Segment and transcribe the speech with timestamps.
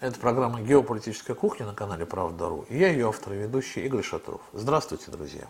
[0.00, 2.66] Это программа «Геополитическая кухня» на канале «Правда.ру».
[2.68, 4.40] И я ее автор и ведущий Игорь Шатуров.
[4.52, 5.48] Здравствуйте, друзья.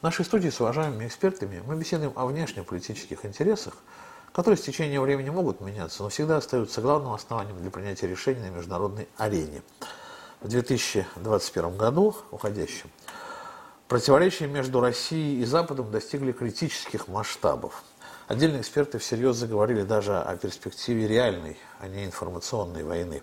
[0.00, 3.74] В нашей студии с уважаемыми экспертами мы беседуем о внешнеполитических интересах,
[4.32, 8.56] которые с течением времени могут меняться, но всегда остаются главным основанием для принятия решений на
[8.56, 9.62] международной арене.
[10.40, 12.90] В 2021 году, уходящем,
[13.86, 17.84] противоречия между Россией и Западом достигли критических масштабов.
[18.26, 23.22] Отдельные эксперты всерьез заговорили даже о перспективе реальной, а не информационной войны.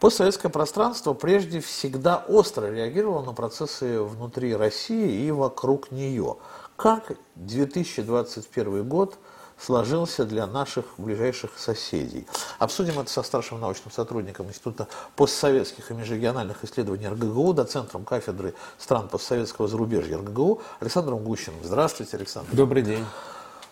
[0.00, 6.36] Постсоветское пространство прежде всегда остро реагировало на процессы внутри России и вокруг нее.
[6.76, 9.18] Как 2021 год
[9.58, 12.28] сложился для наших ближайших соседей.
[12.60, 19.08] Обсудим это со старшим научным сотрудником Института постсоветских и межрегиональных исследований РГГУ, доцентром кафедры стран
[19.08, 21.58] постсоветского зарубежья РГГУ Александром Гущиным.
[21.64, 22.54] Здравствуйте, Александр.
[22.54, 23.04] Добрый день.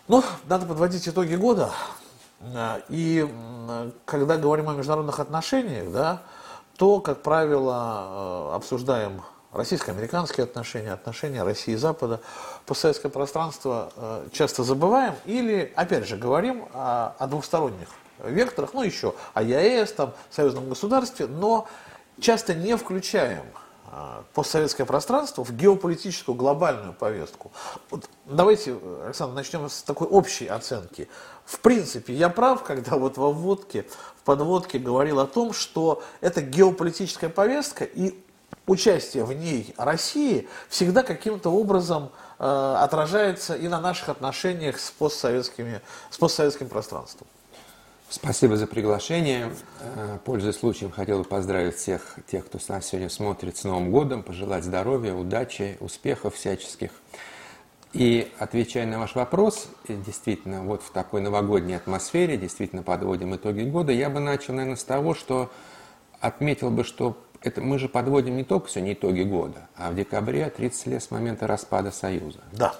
[0.08, 1.70] Ну, надо подводить итоги года.
[2.88, 3.26] И
[4.04, 6.22] когда говорим о международных отношениях, да,
[6.76, 12.20] то, как правило, э, обсуждаем российско-американские отношения, отношения России и Запада,
[12.66, 17.88] постсоветское пространство э, часто забываем или, опять же, говорим о, о двухсторонних
[18.22, 21.66] векторах, ну еще о ЕАЭС, там, союзном государстве, но
[22.20, 23.44] часто не включаем
[24.34, 27.52] постсоветское пространство в геополитическую глобальную повестку.
[27.90, 31.08] Вот давайте, Александр, начнем с такой общей оценки.
[31.44, 36.42] В принципе, я прав, когда вот во вводке, в подводке говорил о том, что это
[36.42, 38.18] геополитическая повестка и
[38.66, 45.80] участие в ней России всегда каким-то образом э, отражается и на наших отношениях с, постсоветскими,
[46.10, 47.28] с постсоветским пространством.
[48.08, 49.50] Спасибо за приглашение.
[49.80, 53.90] Э, пользуясь случаем, хотел бы поздравить всех тех, кто с нас сегодня смотрит с Новым
[53.90, 56.90] годом, пожелать здоровья, удачи, успехов всяческих.
[57.92, 63.90] И отвечая на ваш вопрос, действительно, вот в такой новогодней атмосфере, действительно подводим итоги года,
[63.90, 65.50] я бы начал, наверное, с того, что
[66.20, 70.48] отметил бы, что это мы же подводим не только сегодня итоги года, а в декабре
[70.48, 72.40] 30 лет с момента распада Союза.
[72.52, 72.76] Да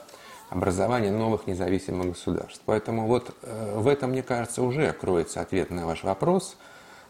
[0.49, 2.63] образования новых независимых государств.
[2.67, 6.57] Поэтому вот э, в этом, мне кажется, уже кроется ответ на ваш вопрос,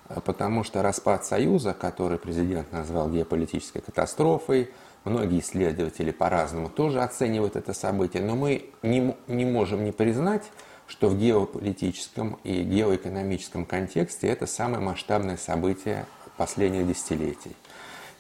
[0.09, 4.71] э, потому что распад Союза, который президент назвал геополитической катастрофой,
[5.05, 10.51] многие исследователи по-разному тоже оценивают это событие, но мы не, не можем не признать,
[10.87, 17.57] что в геополитическом и геоэкономическом контексте это самое масштабное событие последних десятилетий.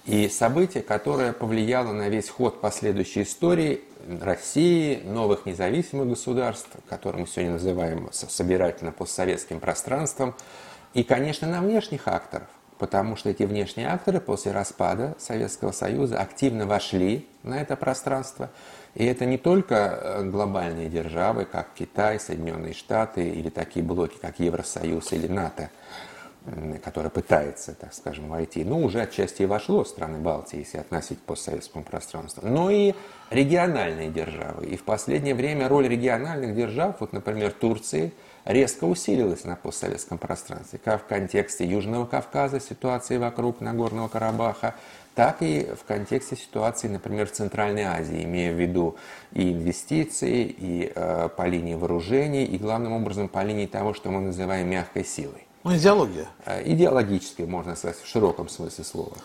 [0.06, 3.80] И событие, которое повлияло на весь ход последующей истории
[4.20, 10.36] России, новых независимых государств, которые мы сегодня называем собирательно-постсоветским пространством,
[10.94, 12.46] и, конечно, на внешних акторов,
[12.78, 18.50] потому что эти внешние акторы после распада Советского Союза активно вошли на это пространство.
[18.94, 24.38] И это не только э, глобальные державы, как Китай, Соединенные Штаты или такие блоки, как
[24.38, 25.70] Евросоюз или НАТО,
[26.84, 31.84] которая пытается, так скажем, войти, ну, уже отчасти и вошло страны Балтии, если относить постсоветскому
[31.84, 32.94] пространству, но и
[33.30, 34.66] региональные державы.
[34.66, 38.12] И в последнее время роль региональных держав, вот, например, Турции,
[38.44, 44.76] резко усилилась на постсоветском пространстве, как в контексте Южного Кавказа, ситуации вокруг Нагорного Карабаха,
[45.16, 48.96] так и в контексте ситуации, например, в Центральной Азии, имея в виду
[49.32, 54.20] и инвестиции, и э, по линии вооружений, и главным образом по линии того, что мы
[54.20, 55.45] называем мягкой силой.
[55.66, 56.28] Ну, идеология.
[56.44, 59.16] Э, идеологическая, можно сказать, в широком смысле слова.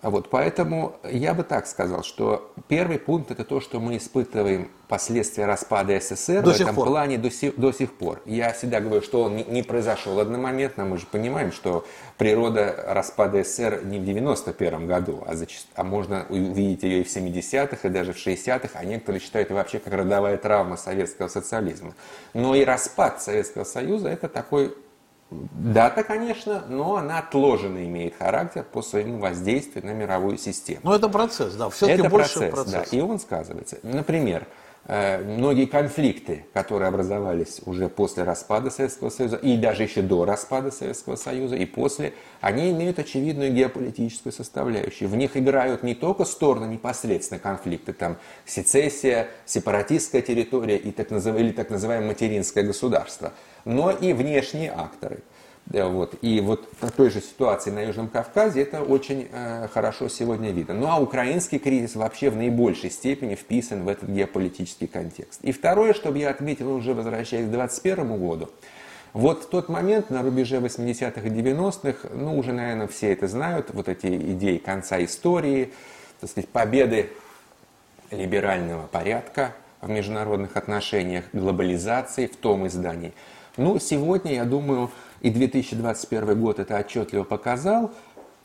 [0.00, 5.44] Вот, поэтому я бы так сказал, что первый пункт это то, что мы испытываем последствия
[5.44, 6.88] распада СССР до в этом пор.
[6.88, 8.22] плане до сих, до сих пор.
[8.24, 10.86] Я всегда говорю, что он не, не произошел одномоментно.
[10.86, 11.84] Мы же понимаем, что
[12.16, 15.68] природа распада СССР не в 91 году, а, зачаст...
[15.74, 19.54] а можно увидеть ее и в 70-х, и даже в 60-х, а некоторые считают это
[19.54, 21.94] вообще как родовая травма советского социализма.
[22.32, 24.74] Но и распад Советского Союза это такой
[25.52, 30.80] Дата, конечно, но она отложенно имеет характер по своему воздействию на мировую систему.
[30.82, 32.90] Но это процесс, да, все-таки это больше процесс, процесс.
[32.90, 33.78] Да, и он сказывается.
[33.82, 34.46] Например,
[34.86, 40.70] э, многие конфликты, которые образовались уже после распада Советского Союза, и даже еще до распада
[40.70, 45.08] Советского Союза, и после, они имеют очевидную геополитическую составляющую.
[45.08, 51.50] В них играют не только стороны непосредственно конфликта, там сецессия, сепаратистская территория и так называемое,
[51.50, 53.32] или так называемое материнское государство–
[53.64, 55.20] но и внешние акторы.
[55.72, 56.14] Вот.
[56.20, 60.74] И вот в той же ситуации на Южном Кавказе это очень э, хорошо сегодня видно.
[60.74, 65.40] Ну а украинский кризис вообще в наибольшей степени вписан в этот геополитический контекст.
[65.42, 68.50] И второе, чтобы я отметил, уже возвращаясь к 2021 году,
[69.14, 73.70] вот в тот момент, на рубеже 80-х и 90-х, ну уже, наверное, все это знают,
[73.72, 75.72] вот эти идеи конца истории,
[76.20, 77.10] так сказать, победы
[78.10, 83.14] либерального порядка в международных отношениях, глобализации в том издании–
[83.58, 84.90] ну, сегодня, я думаю,
[85.22, 87.92] и 2021 год это отчетливо показал,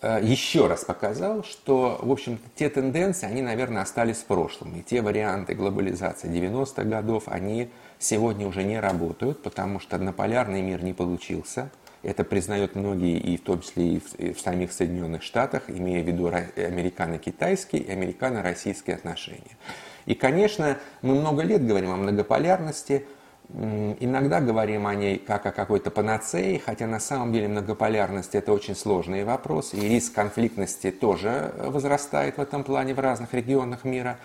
[0.02, 4.76] э, еще раз показал, что, в общем те тенденции, они, наверное, остались в прошлом.
[4.76, 10.84] И те варианты глобализации 90-х годов, они сегодня уже не работают, потому что однополярный мир
[10.84, 11.72] не получился.
[12.04, 16.04] Это признают многие, и в том числе и в, и в самих Соединенных Штатах, имея
[16.04, 19.58] в виду американо-китайские и американо-российские отношения.
[20.06, 23.08] И, конечно, мы много лет говорим о многополярности,
[23.50, 28.76] Иногда говорим о ней как о какой-то панацее, хотя на самом деле многополярность это очень
[28.76, 34.18] сложный вопрос, и риск конфликтности тоже возрастает в этом плане в разных регионах мира.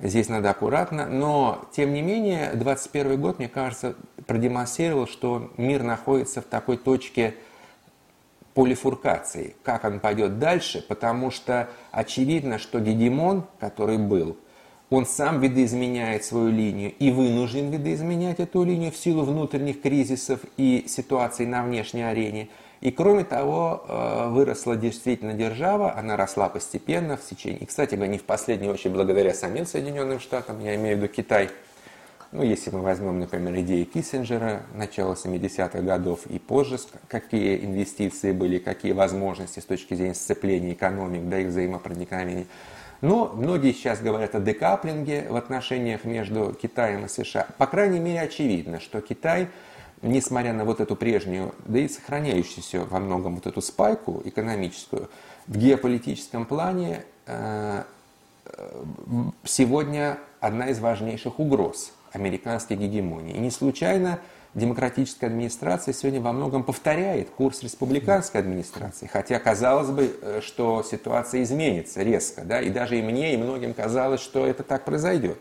[0.00, 3.94] Здесь надо аккуратно, но тем не менее 21 год, мне кажется,
[4.26, 7.36] продемонстрировал, что мир находится в такой точке
[8.52, 9.56] полифуркации.
[9.64, 14.36] Как он пойдет дальше, потому что очевидно, что гегемон, который был–
[14.90, 20.84] он сам видоизменяет свою линию и вынужден видоизменять эту линию в силу внутренних кризисов и
[20.88, 22.48] ситуаций на внешней арене.
[22.80, 28.12] И кроме того, э, выросла действительно держава, она росла постепенно в течение, и, кстати говоря,
[28.12, 31.50] не в последнюю очередь благодаря самим Соединенным Штатам, я имею в виду Китай.
[32.30, 38.58] Ну, если мы возьмем, например, идеи Киссинджера начала 70-х годов и позже, какие инвестиции были,
[38.58, 42.46] какие возможности с точки зрения сцепления экономик, да, их взаимопроникновения.
[43.00, 47.46] Но многие сейчас говорят о декаплинге в отношениях между Китаем и США.
[47.56, 49.48] По крайней мере, очевидно, что Китай,
[50.02, 55.08] несмотря на вот эту прежнюю, да и сохраняющуюся во многом вот эту спайку экономическую,
[55.46, 57.84] в геополитическом плане э,
[59.44, 63.34] сегодня одна из важнейших угроз американской гегемонии.
[63.34, 64.18] И не случайно
[64.58, 69.06] демократическая администрация сегодня во многом повторяет курс республиканской администрации.
[69.06, 72.42] Хотя казалось бы, э, что ситуация изменится резко.
[72.42, 72.60] Да?
[72.60, 75.38] И даже и мне, и многим казалось, что это так произойдет.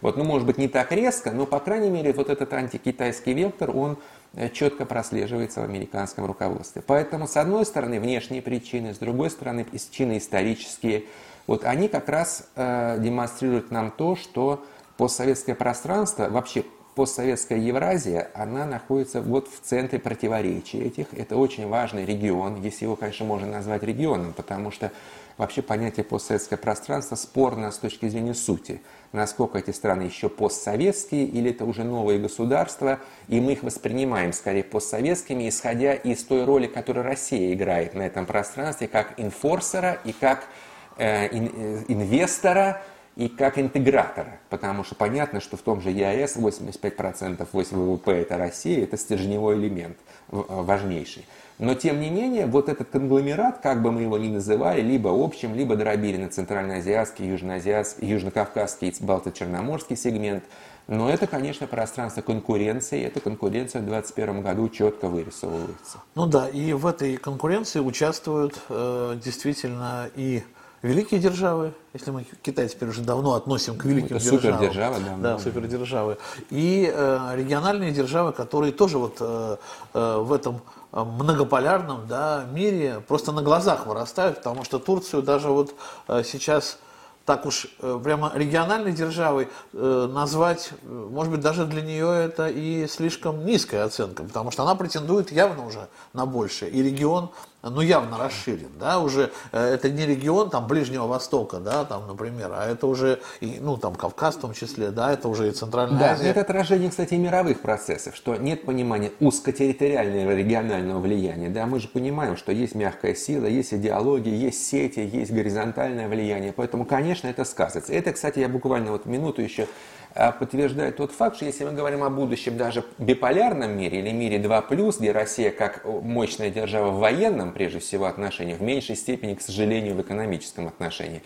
[0.00, 3.76] Вот, ну, может быть, не так резко, но, по крайней мере, вот этот антикитайский вектор,
[3.76, 3.98] он
[4.34, 6.82] э, четко прослеживается в американском руководстве.
[6.86, 11.04] Поэтому, с одной стороны, внешние причины, с другой стороны, причины исторические.
[11.46, 14.64] Вот они как раз э, демонстрируют нам то, что
[14.96, 16.64] постсоветское пространство, вообще
[16.98, 21.06] постсоветская Евразия, она находится вот в центре противоречий этих.
[21.16, 24.90] Это очень важный регион, если его, конечно, можно назвать регионом, потому что
[25.36, 28.82] вообще понятие постсоветское пространство спорно с точки зрения сути.
[29.12, 32.98] Насколько эти страны еще постсоветские или это уже новые государства,
[33.28, 38.26] и мы их воспринимаем скорее постсоветскими, исходя из той роли, которую Россия играет на этом
[38.26, 40.48] пространстве, как инфорсера и как
[40.96, 42.82] э, ин, э, инвестора,
[43.18, 48.38] и как интегратора, потому что понятно, что в том же ЕАЭС 85% 8 ВВП это
[48.38, 49.96] Россия, это стержневой элемент
[50.30, 51.26] э, важнейший.
[51.58, 55.56] Но тем не менее, вот этот конгломерат, как бы мы его ни называли, либо общим,
[55.56, 60.44] либо дробили на центральноазиатский, южноазиатский, южнокавказский, балто-черноморский сегмент,
[60.86, 65.98] но это, конечно, пространство конкуренции, эта конкуренция в 2021 году четко вырисовывается.
[66.14, 70.44] Ну да, и в этой конкуренции участвуют э, действительно и
[70.82, 74.40] великие державы, если мы Китай теперь уже давно относим к великим Это державам.
[74.40, 75.16] супердержавы, да.
[75.16, 76.18] Да, супердержавы.
[76.50, 79.56] И э, региональные державы, которые тоже вот э,
[79.94, 80.60] э, в этом
[80.92, 85.74] э, многополярном да, мире просто на глазах вырастают, потому что Турцию даже вот
[86.08, 86.78] э, сейчас
[87.24, 92.86] так уж э, прямо региональной державой э, назвать, может быть, даже для нее это и
[92.86, 96.70] слишком низкая оценка, потому что она претендует явно уже на большее.
[96.70, 97.28] И регион
[97.62, 102.52] ну, явно расширен, да, уже э, это не регион там Ближнего Востока, да, там, например,
[102.54, 105.98] а это уже, и, ну, там, Кавказ в том числе, да, это уже и Центральная
[105.98, 106.28] да, Азия.
[106.28, 112.36] это отражение, кстати, мировых процессов, что нет понимания узкотерриториального регионального влияния, да, мы же понимаем,
[112.36, 117.92] что есть мягкая сила, есть идеология, есть сети, есть горизонтальное влияние, поэтому, конечно, это сказывается.
[117.92, 119.66] Это, кстати, я буквально вот минуту еще
[120.14, 124.98] подтверждает тот факт, что если мы говорим о будущем даже биполярном мире или мире 2+,
[124.98, 129.94] где Россия как мощная держава в военном, прежде всего, отношении, в меньшей степени, к сожалению,
[129.94, 131.22] в экономическом отношении,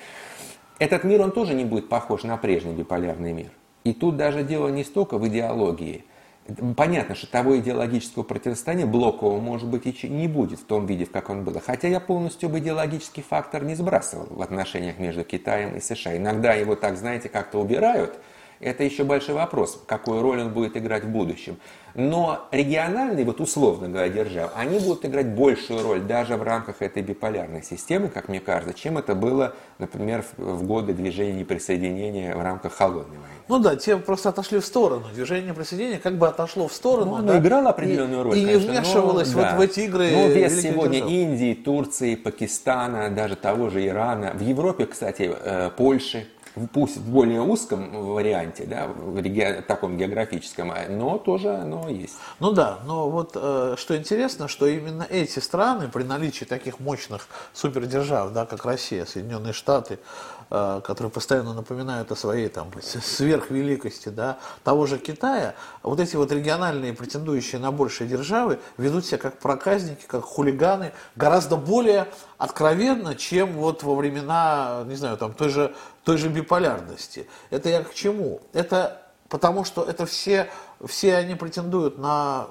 [0.78, 3.50] этот мир, он тоже не будет похож на прежний биполярный мир.
[3.84, 6.04] И тут даже дело не столько в идеологии.
[6.76, 11.12] Понятно, что того идеологического противостояния блокового, может быть, и не будет в том виде, в
[11.12, 11.60] каком было.
[11.60, 16.16] Хотя я полностью бы идеологический фактор не сбрасывал в отношениях между Китаем и США.
[16.16, 18.14] Иногда его так, знаете, как-то убирают–
[18.62, 21.56] это еще большой вопрос, какую роль он будет играть в будущем.
[21.94, 27.02] Но региональные, вот условно говоря, державы, они будут играть большую роль даже в рамках этой
[27.02, 32.72] биполярной системы, как мне кажется, чем это было, например, в годы движения неприсоединения в рамках
[32.72, 33.34] холодной войны.
[33.48, 35.04] Ну да, те просто отошли в сторону.
[35.12, 37.10] Движение неприсоединения как бы отошло в сторону.
[37.10, 39.56] Ну, оно да, играло определенную и, роль, И конечно, не вмешивалось но, вот да.
[39.56, 41.10] в эти игры Но вес сегодня держав.
[41.10, 46.26] Индии, Турции, Пакистана, даже того же Ирана, в Европе, кстати, э, Польши,
[46.72, 49.62] пусть в более узком варианте, да, в реги...
[49.66, 52.14] таком географическом, а, но тоже оно есть.
[52.40, 57.28] Ну да, но вот э, что интересно, что именно эти страны при наличии таких мощных
[57.52, 59.98] супердержав, да, как Россия, Соединенные Штаты,
[60.52, 66.92] которые постоянно напоминают о своей там сверхвеликости, да, того же Китая, вот эти вот региональные
[66.92, 72.06] претендующие на большие державы ведут себя как проказники, как хулиганы, гораздо более
[72.36, 77.28] откровенно, чем вот во времена, не знаю, там той же той же биполярности.
[77.50, 78.42] Это я к чему?
[78.52, 80.50] Это потому что это все,
[80.84, 82.48] все они претендуют на,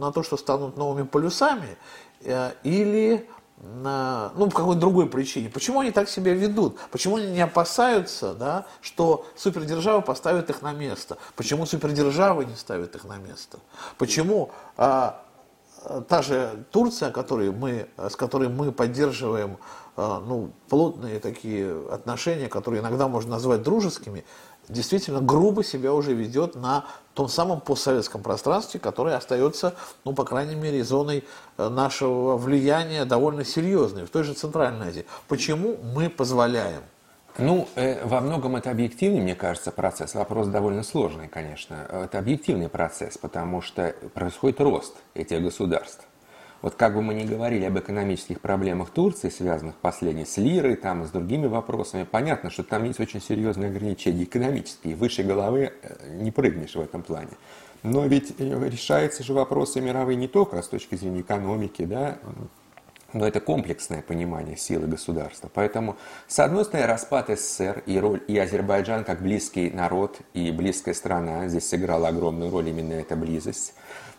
[0.00, 1.76] на то, что станут новыми полюсами,
[2.22, 3.28] э, или
[3.64, 5.48] на, ну, по какой-то другой причине.
[5.48, 6.78] Почему они так себя ведут?
[6.90, 11.16] Почему они не опасаются, да, что супердержава поставит их на место?
[11.34, 13.58] Почему супердержавы не ставят их на место?
[13.96, 15.22] Почему а,
[16.08, 19.58] та же Турция, которой мы, с которой мы поддерживаем
[19.96, 24.24] а, ну, плотные такие отношения, которые иногда можно назвать дружескими,
[24.68, 30.56] действительно грубо себя уже ведет на том самом постсоветском пространстве, которое остается, ну, по крайней
[30.56, 31.24] мере, зоной
[31.58, 35.06] э, нашего влияния довольно серьезной, в той же Центральной Азии.
[35.28, 36.82] Почему мы позволяем?
[37.38, 40.14] Ну, э, во многом это объективный, мне кажется, процесс.
[40.14, 41.86] Вопрос довольно сложный, конечно.
[41.90, 46.04] Это объективный процесс, потому что происходит рост этих государств.
[46.64, 51.02] Вот как бы мы ни говорили об экономических проблемах Турции, связанных последней с лирой, там,
[51.02, 54.96] и с другими вопросами, понятно, что там есть очень серьезные ограничения экономические.
[54.96, 57.32] Выше головы э, не прыгнешь в этом плане.
[57.82, 62.16] Но ведь э, решаются же вопросы мировые не только с точки зрения экономики, да,
[63.12, 65.50] но это комплексное понимание силы государства.
[65.52, 65.96] Поэтому,
[66.28, 71.46] с одной стороны, распад СССР и, роль, и Азербайджан как близкий народ и близкая страна,
[71.46, 73.74] здесь сыграла огромную роль именно эта близость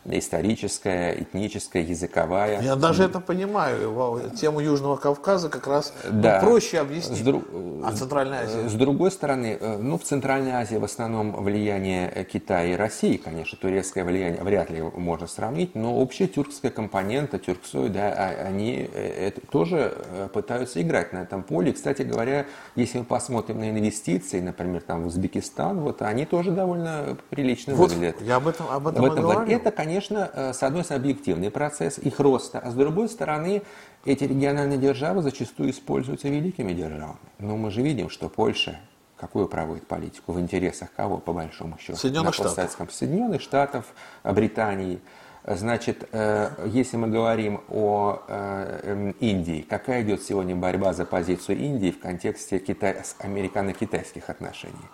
[0.06, 2.62] историческая, этническая, языковая.
[2.62, 4.32] Я даже это понимаю.
[4.40, 6.40] Тему Южного Кавказа как раз ну, да.
[6.42, 7.20] ну, проще объяснить.
[7.20, 7.44] С дру...
[7.84, 8.68] А Центральной Азии?
[8.68, 13.58] С другой стороны, э, ну, в Центральной Азии в основном влияние Китая и России, конечно,
[13.60, 19.28] турецкое влияние вряд ли можно сравнить, но общая тюркская компонента, тюрксой, да, а, они э,
[19.28, 21.74] это тоже э, пытаются играть на этом поле.
[21.74, 22.46] Кстати говоря,
[22.76, 27.92] если мы посмотрим на инвестиции, например, там в Узбекистан, вот они тоже довольно прилично вот,
[27.92, 28.22] выглядят.
[28.22, 29.52] Я об этом, об этом, об этом говорю.
[29.52, 33.62] Это, конечно, конечно, э, с одной стороны, объективный процесс их роста, а с другой стороны,
[34.04, 37.18] эти региональные державы зачастую используются великими державами.
[37.40, 38.80] Но мы же видим, что Польша
[39.18, 41.98] какую проводит политику, в интересах кого, по большому счету?
[41.98, 42.92] Соединенных Штатов.
[42.92, 43.86] Соединенных Штатов,
[44.24, 45.00] Британии.
[45.46, 51.58] Значит, э, если мы говорим о э, эм, Индии, какая идет сегодня борьба за позицию
[51.60, 52.98] Индии в контексте китай...
[53.20, 54.90] американо-китайских отношений?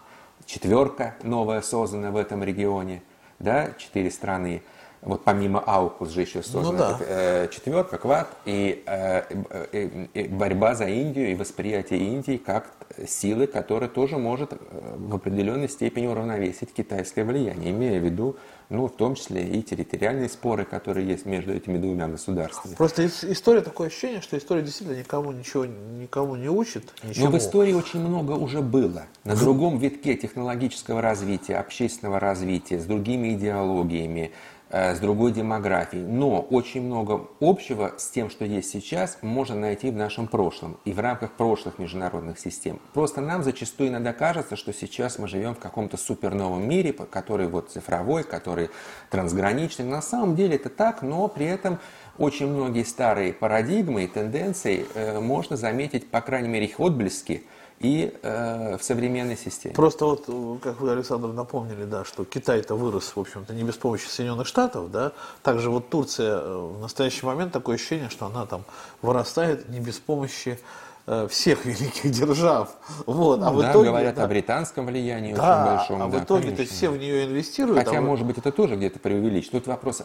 [0.46, 3.02] Четверка новая создана в этом регионе,
[3.40, 4.62] да, четыре страны
[5.02, 6.98] вот помимо Аукус же еще создана ну, да.
[7.00, 9.24] э, четверка, квад, и, э,
[9.72, 12.72] э, э, борьба за Индию и восприятие Индии как
[13.08, 14.58] силы, которая тоже может э,
[14.98, 18.36] в определенной степени уравновесить китайское влияние, имея в виду,
[18.70, 22.76] ну, в том числе и территориальные споры, которые есть между этими двумя государствами.
[22.76, 26.94] Просто история, такое ощущение, что история действительно никому ничего, никому не учит.
[27.04, 27.26] Ничему.
[27.26, 29.08] Но в истории очень много уже было.
[29.24, 36.04] На другом витке технологического развития, общественного развития, с другими идеологиями, Э, с другой демографией.
[36.04, 40.94] Но очень много общего с тем, что есть сейчас, можно найти в нашем прошлом и
[40.94, 42.80] в рамках прошлых международных систем.
[42.94, 47.72] Просто нам зачастую иногда кажется, что сейчас мы живем в каком-то суперновом мире, который вот
[47.72, 48.70] цифровой, который
[49.10, 49.86] трансграничный.
[49.86, 51.80] На самом деле это так, но при этом
[52.18, 57.44] очень многие старые парадигмы и тенденции э, можно заметить, по крайней мере, их отблески–
[57.82, 59.76] и э, в современной системе.
[59.76, 60.26] Просто вот,
[60.62, 64.92] как вы, Александр, напомнили, да, что Китай-то вырос, в общем-то, не без помощи Соединенных Штатов,
[64.92, 68.64] да, также вот Турция э, в настоящий момент такое ощущение, что она там
[69.02, 70.64] вырастает не без помощи Э,
[71.30, 72.76] всех великих держав.
[73.06, 73.42] Вот.
[73.44, 76.02] А в да, итоге, говорят да, о британском влиянии да, очень большом.
[76.02, 77.84] А в итоге-то все в нее инвестируют.
[77.84, 79.60] Хотя, а может быть, это тоже где-то преувеличено.
[79.60, 80.04] Тут вопрос,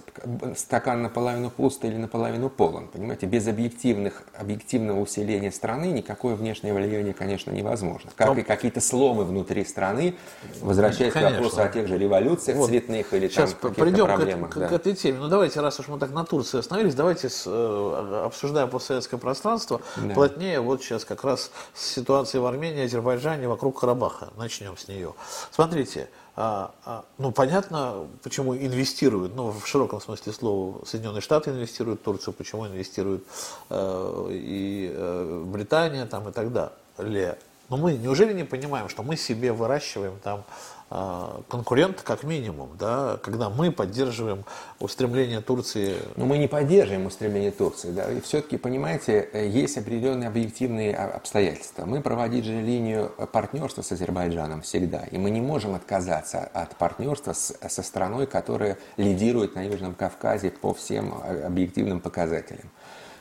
[0.57, 2.89] стакан наполовину пусто или наполовину полон.
[2.89, 8.11] Понимаете, без объективных, объективного усиления страны никакое внешнее влияние, конечно, невозможно.
[8.15, 8.41] Как Но...
[8.41, 10.17] и какие-то сломы внутри страны,
[10.61, 11.39] возвращаясь конечно.
[11.39, 12.69] к вопросу о тех же революциях вот.
[12.69, 14.51] цветных или Сейчас там придем проблемах.
[14.51, 14.69] К, да.
[14.69, 15.19] к этой теме.
[15.19, 19.81] Ну давайте, раз уж мы так на Турции остановились, давайте, с, э, обсуждая постсоветское пространство,
[19.97, 20.15] да.
[20.15, 24.31] плотнее вот сейчас как раз с ситуацией в Армении, Азербайджане, вокруг Карабаха.
[24.37, 25.15] Начнем с нее.
[25.51, 32.01] Смотрите, а, а, ну, понятно, почему инвестируют, ну, в широком смысле слова, Соединенные Штаты инвестируют
[32.01, 33.25] в Турцию, почему инвестируют
[33.71, 37.39] э, и э, Британия там и так далее.
[37.69, 40.45] Но мы неужели не понимаем, что мы себе выращиваем там
[40.89, 44.45] конкурент как минимум, да, когда мы поддерживаем
[44.79, 45.97] устремление Турции.
[46.15, 51.87] Но мы не поддерживаем устремление Турции, да, и все-таки, понимаете, есть определенные объективные обстоятельства.
[51.87, 57.33] Мы проводить же линию партнерства с Азербайджаном всегда, и мы не можем отказаться от партнерства
[57.33, 61.15] с, со страной, которая лидирует на Южном Кавказе по всем
[61.45, 62.71] объективным показателям.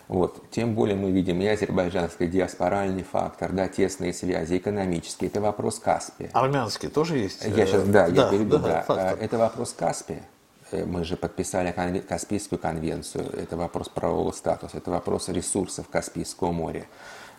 [0.07, 0.49] Вот.
[0.51, 5.29] Тем более мы видим и азербайджанский диаспоральный фактор, да, тесные связи, экономические.
[5.29, 6.29] Это вопрос Каспия.
[6.33, 7.43] Армянский тоже есть?
[7.43, 8.85] Я сейчас, да, да я перейду, да.
[8.87, 9.15] да.
[9.19, 10.23] Это вопрос Каспия.
[10.71, 11.73] Э, мы же подписали
[12.07, 13.27] Каспийскую конвенцию.
[13.35, 16.85] Это вопрос правового статуса, это вопрос ресурсов Каспийского моря.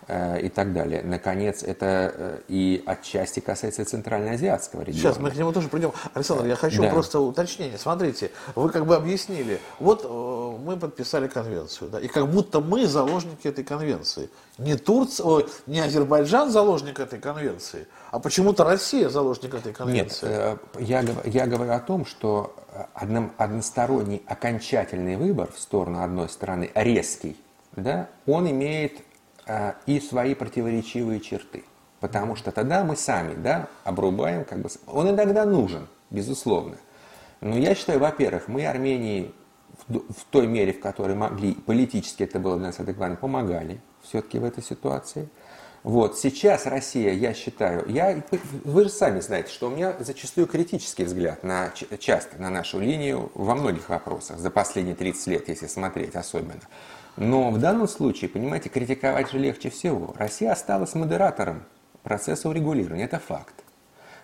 [0.09, 1.01] Э, и так далее.
[1.03, 5.01] Наконец, это э, и отчасти касается центральноазиатского региона.
[5.01, 5.91] Сейчас мы к нему тоже придем.
[6.13, 6.89] Александр, я хочу да.
[6.89, 7.77] просто уточнение.
[7.77, 12.87] Смотрите, вы как бы объяснили, вот э, мы подписали конвенцию, да, и как будто мы
[12.87, 14.29] заложники этой конвенции.
[14.57, 20.25] Не Турция, ой, не Азербайджан заложник этой конвенции, а почему-то Россия заложник этой конвенции.
[20.25, 22.55] Нет, я, я говорю о том, что
[22.93, 27.35] одном, односторонний окончательный выбор в сторону одной страны, резкий,
[27.75, 29.01] да, он имеет
[29.85, 31.63] и свои противоречивые черты.
[31.99, 36.77] Потому что тогда мы сами да, обрубаем, как бы, он иногда нужен, безусловно.
[37.41, 39.33] Но я считаю, во-первых, мы Армении
[39.87, 44.39] в, в той мере, в которой могли, политически это было для нас адекватно, помогали все-таки
[44.39, 45.27] в этой ситуации.
[45.83, 48.21] Вот, сейчас Россия, я считаю, я,
[48.65, 53.31] вы же сами знаете, что у меня зачастую критический взгляд на, часто на нашу линию
[53.35, 56.61] во многих вопросах, за последние 30 лет, если смотреть особенно.
[57.17, 60.13] Но в данном случае, понимаете, критиковать же легче всего.
[60.17, 61.63] Россия осталась модератором
[62.03, 63.63] процесса урегулирования, это факт.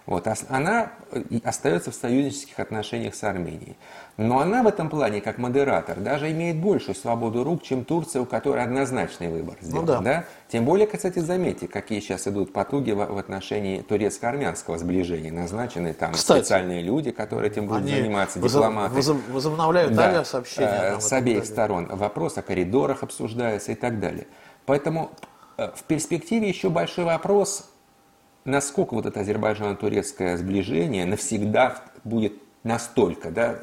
[0.06, 3.78] Вот, она э, остается в союзнических отношениях с Арменией.
[4.18, 8.26] Но она в этом плане, как модератор, даже имеет большую свободу рук, чем Турция, у
[8.26, 9.86] которой однозначный выбор сделан.
[9.86, 10.00] Ну, да.
[10.02, 10.26] Да?
[10.50, 15.32] Тем более, кстати, заметьте, какие сейчас идут потуги в, отношении турецко-армянского сближения.
[15.32, 18.96] Назначены там кстати, специальные люди, которые этим будут заниматься, дипломаты.
[18.96, 20.98] Возоб, возобновляют да, авиасообщения.
[20.98, 21.88] Э, с обеих сторон.
[21.88, 24.28] Вопрос о коридорах обсуждается и так далее.
[24.66, 25.12] Поэтому
[25.58, 27.73] э, в перспективе еще большой вопрос,
[28.46, 32.34] насколько вот это азербайджано-турецкое сближение навсегда будет
[32.64, 33.60] настолько, да,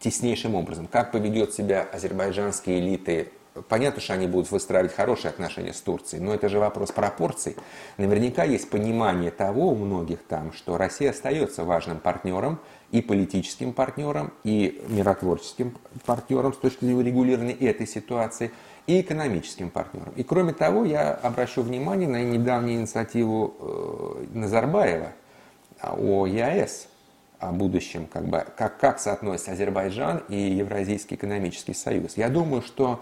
[0.00, 3.30] теснейшим образом, как поведет себя азербайджанские элиты.
[3.68, 7.56] Понятно, что они будут выстраивать хорошие отношения с Турцией, но это же вопрос пропорций.
[7.98, 12.58] Наверняка есть понимание того у многих там, что Россия остается важным партнером,
[12.90, 18.50] и политическим партнером, и миротворческим партнером с точки зрения регулирования этой ситуации–
[18.86, 20.12] и экономическим партнером.
[20.16, 25.12] И кроме того, я обращу внимание на недавнюю инициативу э, Назарбаева
[25.82, 26.88] о ЕАЭС,
[27.38, 32.16] о будущем, как, бы, как, как соотносится Азербайджан и Евразийский экономический союз.
[32.16, 33.00] Я думаю, что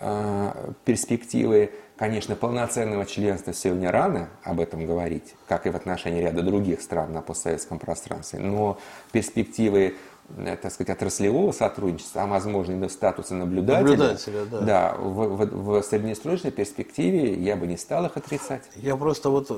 [0.00, 6.42] э, перспективы, конечно, полноценного членства сегодня рано об этом говорить, как и в отношении ряда
[6.42, 8.78] других стран на постсоветском пространстве, но
[9.12, 9.96] перспективы
[10.36, 14.60] так сказать, отраслевого сотрудничества, а возможно и до статуса наблюдателя, наблюдателя да.
[14.60, 18.62] Да, в, в, в среднесрочной перспективе я бы не стал их отрицать.
[18.76, 19.54] Я просто вот э,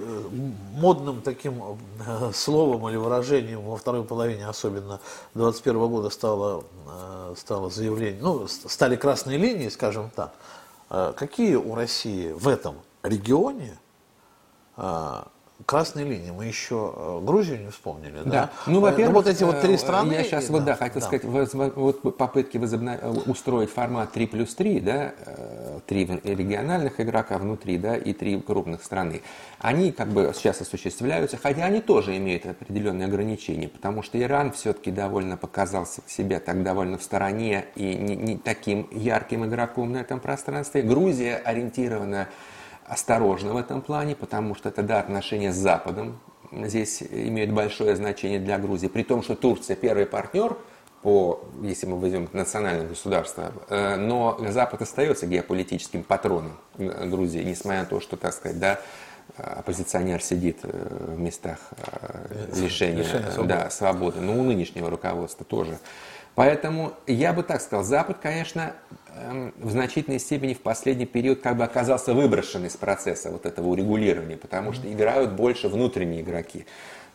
[0.74, 1.62] модным таким
[2.06, 5.00] э, словом или выражением во второй половине, особенно
[5.34, 6.64] 2021 года, стало,
[7.36, 10.34] стало заявление, ну, стали красные линии, скажем так.
[11.16, 13.76] Какие у России в этом регионе
[15.64, 16.30] красной линии.
[16.30, 18.30] Мы еще э, Грузию не вспомнили, да?
[18.30, 18.50] да?
[18.66, 20.12] Ну, во-первых, вот эти вот три э, страны.
[20.12, 21.06] Я сейчас вот, да, да хотел да.
[21.06, 21.24] сказать,
[21.74, 23.26] вот попытки возобнов...
[23.26, 28.84] устроить формат 3 плюс 3, да, э, три региональных игрока внутри, да, и три крупных
[28.84, 29.22] страны,
[29.58, 34.90] они как бы сейчас осуществляются, хотя они тоже имеют определенные ограничения, потому что Иран все-таки
[34.90, 40.20] довольно показался себя так довольно в стороне и не, не таким ярким игроком на этом
[40.20, 40.82] пространстве.
[40.82, 42.28] Грузия ориентирована
[42.88, 46.20] осторожны в этом плане, потому что тогда отношения с Западом
[46.52, 48.86] здесь имеют большое значение для Грузии.
[48.86, 50.56] При том, что Турция первый партнер,
[51.02, 57.86] по, если мы возьмем национальное государство, э, но Запад остается геополитическим патроном Грузии, несмотря на
[57.86, 58.80] то, что, так сказать, да,
[59.36, 63.48] оппозиционер сидит э, в местах э, лишения, лишения свободы.
[63.48, 64.20] Да, свободы.
[64.20, 65.78] Но у нынешнего руководства тоже.
[66.36, 68.74] Поэтому я бы так сказал, Запад, конечно,
[69.14, 73.68] эм, в значительной степени в последний период как бы оказался выброшен из процесса вот этого
[73.68, 76.66] урегулирования, потому что играют больше внутренние игроки.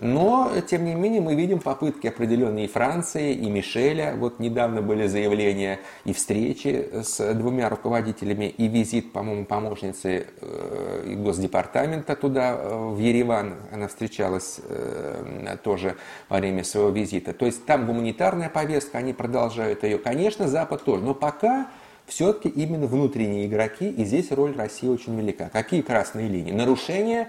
[0.01, 4.15] Но, тем не менее, мы видим попытки определенные и Франции, и Мишеля.
[4.17, 12.15] Вот недавно были заявления и встречи с двумя руководителями, и визит, по-моему, помощницы э, Госдепартамента
[12.15, 13.53] туда, э, в Ереван.
[13.71, 15.95] Она встречалась э, тоже
[16.29, 17.31] во время своего визита.
[17.33, 19.99] То есть там гуманитарная повестка, они продолжают ее.
[19.99, 21.03] Конечно, Запад тоже.
[21.03, 21.67] Но пока
[22.07, 25.49] все-таки именно внутренние игроки, и здесь роль России очень велика.
[25.53, 26.51] Какие красные линии?
[26.51, 27.27] Нарушение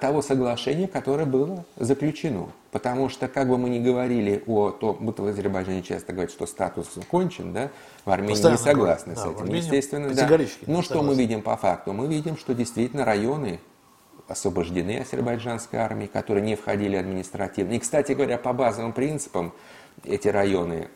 [0.00, 2.48] того соглашения, которое было заключено.
[2.70, 6.46] Потому что, как бы мы ни говорили о том, будто в Азербайджане часто говорят, что
[6.46, 7.70] статус кончен, да,
[8.04, 10.14] в Армении Постоянно не согласны говорят, с этим, естественно.
[10.14, 10.38] Да.
[10.66, 11.92] Но что мы видим по факту?
[11.92, 13.60] Мы видим, что действительно районы
[14.26, 17.72] освобождены азербайджанской армией, которые не входили административно.
[17.72, 19.52] И, кстати говоря, по базовым принципам
[20.04, 20.88] эти районы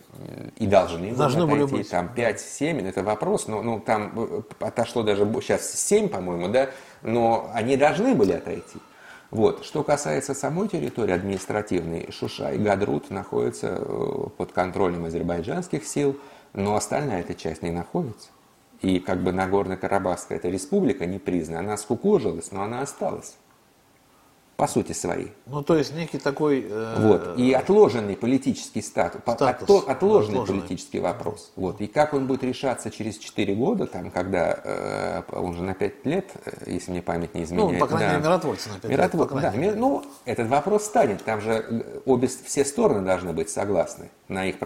[0.56, 1.90] и должны, должны были отойти, быть.
[1.90, 6.70] там 5-7, это вопрос, но ну, там э, отошло даже сейчас 7, по-моему, да,
[7.02, 8.78] но они должны были отойти.
[9.30, 9.64] Вот.
[9.64, 16.18] Что касается самой территории административной, Шуша и Гадрут находятся э, под контролем азербайджанских сил,
[16.52, 18.28] но остальная эта часть не находится.
[18.82, 23.36] И как бы Нагорно-Карабахская эта республика не признана, она скукожилась, но она осталась
[24.62, 25.32] по сути своей.
[25.46, 26.64] Ну, то есть некий такой...
[26.70, 27.36] Э, вот.
[27.36, 31.50] И отложенный политический статус, статус отложенный, отложенный политический вопрос.
[31.56, 31.80] Вот.
[31.80, 36.06] И как он будет решаться через 4 года, там, когда э, он же на 5
[36.06, 37.72] лет, э, если мне память не изменяет.
[37.72, 38.12] Ну, по крайней да.
[38.12, 39.32] мере, миротворцы на 5 Миротвор...
[39.32, 39.42] лет.
[39.42, 39.74] Да, мере.
[39.74, 41.24] ну, этот вопрос станет.
[41.24, 44.56] Там же э, обе, все стороны должны быть согласны на их...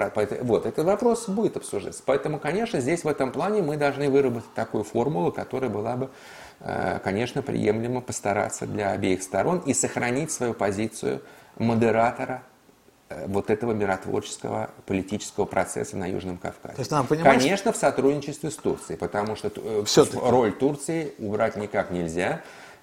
[0.42, 2.02] Вот, этот вопрос будет обсуждаться.
[2.04, 6.11] Поэтому, конечно, здесь в этом плане мы должны выработать такую формулу, которая была бы
[6.59, 11.23] конечно, приемлемо постараться для обеих сторон и сохранить свою позицию
[11.59, 12.42] модератора
[13.09, 16.75] э, вот этого миротворческого политического процесса на Южном Кавказе.
[16.75, 21.57] То есть, надо понимать, Конечно, в сотрудничестве с Турцией, потому что э, роль Турции убрать
[21.57, 22.42] никак нельзя,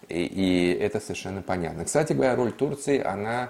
[0.10, 1.86] и, и это совершенно понятно.
[1.86, 3.50] Кстати говоря, роль Турции, она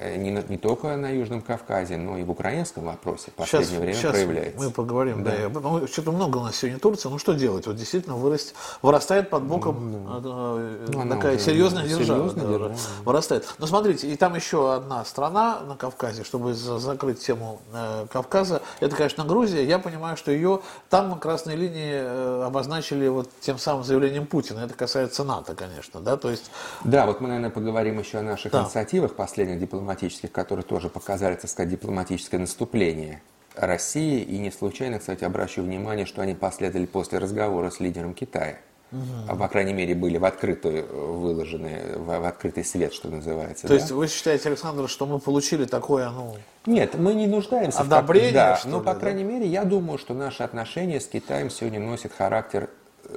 [0.00, 3.94] не, не только на Южном Кавказе, но и в украинском вопросе в последнее сейчас, время
[3.94, 4.60] сейчас проявляется.
[4.60, 5.48] Мы поговорим, да.
[5.48, 7.10] да ну, что-то много у нас сегодня Турция.
[7.10, 7.66] Ну что делать?
[7.66, 12.28] Вот действительно вырастет, вырастает под боком ну, э, такая серьезная держава.
[12.28, 12.76] Серьезная да, держава.
[13.04, 13.54] Вырастает.
[13.58, 18.96] Но смотрите, и там еще одна страна на Кавказе, чтобы закрыть тему э, Кавказа, это,
[18.96, 19.64] конечно, Грузия.
[19.64, 24.60] Я понимаю, что ее там красные линии э, обозначили вот тем самым заявлением Путина.
[24.60, 26.50] Это касается НАТО, конечно, да, то есть.
[26.84, 28.62] Да, вот мы, наверное, поговорим еще о наших да.
[28.62, 33.20] инициативах последних дипломатических дипломатических, которые тоже показали, так сказать, дипломатическое наступление
[33.54, 34.22] России.
[34.22, 38.58] И не случайно, кстати, обращу внимание, что они последовали после разговора с лидером Китая.
[38.92, 39.00] Угу.
[39.28, 40.86] А, по крайней мере, были в открытую
[41.18, 43.62] выложены, в, в открытый свет, что называется.
[43.62, 43.74] То да?
[43.74, 46.36] есть вы считаете, Александр, что мы получили такое, ну...
[46.66, 49.00] Нет, мы не нуждаемся Одобрение, в да, что но, ли, по да?
[49.00, 52.68] крайней мере, я думаю, что наши отношения с Китаем сегодня носят характер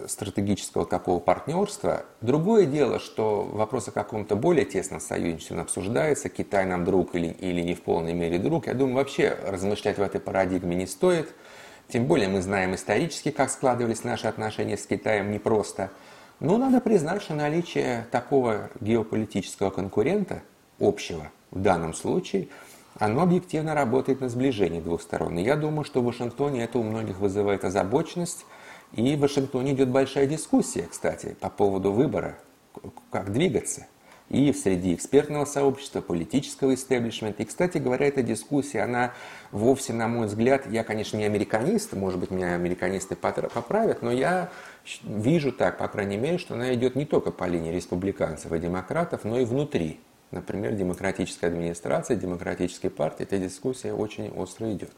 [0.07, 2.05] стратегического такого партнерства.
[2.21, 7.61] Другое дело, что вопрос о каком-то более тесном союзничестве обсуждается, Китай нам друг или, или
[7.61, 8.67] не в полной мере друг.
[8.67, 11.33] Я думаю, вообще размышлять в этой парадигме не стоит.
[11.87, 15.91] Тем более мы знаем исторически, как складывались наши отношения с Китаем непросто.
[16.39, 20.41] Но надо признать, что наличие такого геополитического конкурента,
[20.79, 22.49] общего в данном случае,
[22.97, 25.37] оно объективно работает на сближение двух сторон.
[25.37, 28.45] И я думаю, что в Вашингтоне это у многих вызывает озабоченность,
[28.95, 32.37] и в Вашингтоне идет большая дискуссия, кстати, по поводу выбора,
[33.11, 33.87] как двигаться.
[34.29, 37.43] И среди экспертного сообщества, политического истеблишмента.
[37.43, 39.13] И, кстати говоря, эта дискуссия, она
[39.51, 44.49] вовсе, на мой взгляд, я, конечно, не американист, может быть, меня американисты поправят, но я
[45.03, 49.25] вижу так, по крайней мере, что она идет не только по линии республиканцев и демократов,
[49.25, 49.99] но и внутри
[50.35, 54.93] например, демократическая администрация, демократической партии, эта дискуссия очень остро идет.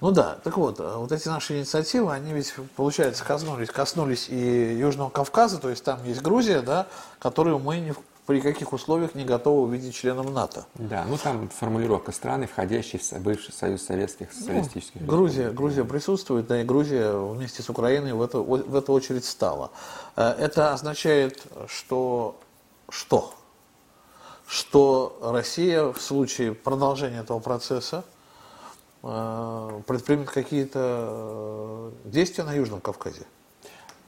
[0.00, 4.76] Ну да, так вот, э, вот эти наши инициативы, они ведь, получается, коснулись, коснулись и
[4.76, 6.86] Южного Кавказа, то есть там есть Грузия, да,
[7.18, 7.94] которую мы ни
[8.26, 10.66] при каких условиях не готовы увидеть членом НАТО.
[10.74, 16.46] Да, ну там формулировка страны, входящие в бывший Союз Советских Социалистических ну, Грузия, Грузия присутствует,
[16.46, 19.72] да и Грузия вместе с Украиной в эту, в эту очередь стала.
[20.14, 22.38] Э, это означает, что
[22.88, 23.34] что?
[24.52, 28.04] Что Россия в случае продолжения этого процесса
[29.02, 33.22] э, предпримет какие-то э, действия на Южном Кавказе?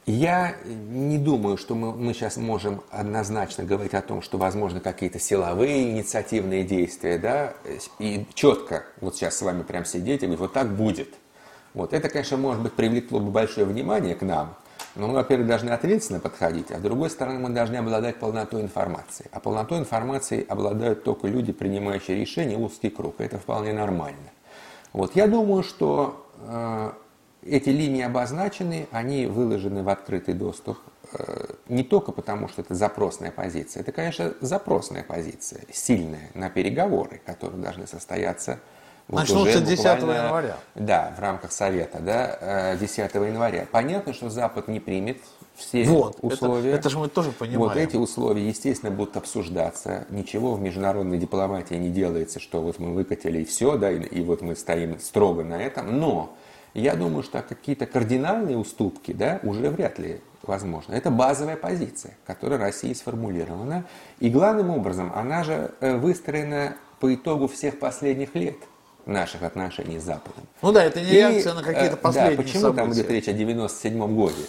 [0.05, 5.17] Я не думаю, что мы, мы сейчас можем однозначно говорить о том, что возможно какие-то
[5.17, 7.55] силовые инициативные действия, да,
[7.97, 11.15] и четко вот сейчас с вами прям сидеть и говорить, вот так будет.
[11.73, 14.55] Вот это, конечно, может быть, привлекло бы большое внимание к нам,
[14.95, 19.27] но мы, во-первых, должны ответственно подходить, а с другой стороны, мы должны обладать полнотой информации.
[19.31, 23.15] А полнотой информации обладают только люди, принимающие решения, узкий круг.
[23.19, 24.31] Это вполне нормально.
[24.93, 26.91] Вот я думаю, что э,
[27.45, 30.79] эти линии обозначены, они выложены в открытый доступ.
[31.11, 33.81] Э, не только потому, что это запросная позиция.
[33.81, 38.59] Это, конечно, запросная позиция, сильная на переговоры, которые должны состояться
[39.07, 40.57] вот Начнутся 10 января.
[40.73, 43.67] Да, в рамках Совета, да, 10 э, января.
[43.71, 45.17] Понятно, что Запад не примет
[45.55, 46.69] все вот, условия.
[46.69, 47.59] Это, это же мы тоже понимаем.
[47.59, 50.07] Вот эти условия, естественно, будут обсуждаться.
[50.09, 54.21] Ничего в международной дипломатии не делается, что вот мы выкатили и все, да, и, и
[54.23, 55.99] вот мы стоим строго на этом.
[55.99, 56.35] Но
[56.73, 60.93] я думаю, что какие-то кардинальные уступки, да, уже вряд ли возможно.
[60.93, 63.85] Это базовая позиция, которая России сформулирована.
[64.19, 68.55] И главным образом она же э, выстроена по итогу всех последних лет
[69.05, 70.45] наших отношений с Западом.
[70.61, 72.81] Ну да, это не реакция и, на какие-то последние да, почему события.
[72.81, 74.45] там идет речь о 97 годе?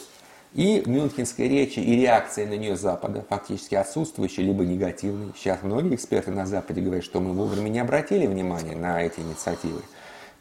[0.55, 5.33] И Мюнхенской речи, и реакция на нее Запада, фактически отсутствующей, либо негативной.
[5.37, 9.83] Сейчас многие эксперты на Западе говорят, что мы вовремя не обратили внимания на эти инициативы.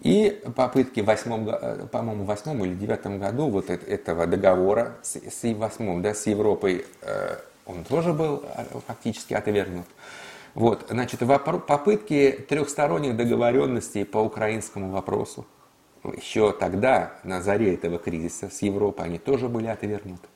[0.01, 5.43] И попытки в восьмом, э, по-моему, восьмом или девятом году вот этого договора с, с,
[5.53, 9.85] восьмом, да, с Европой, э, он тоже был э, фактически отвергнут.
[10.55, 15.45] Вот, значит, попытки трехсторонних договоренностей по украинскому вопросу
[16.17, 20.27] еще тогда, на заре этого кризиса с Европой, они тоже были отвергнуты.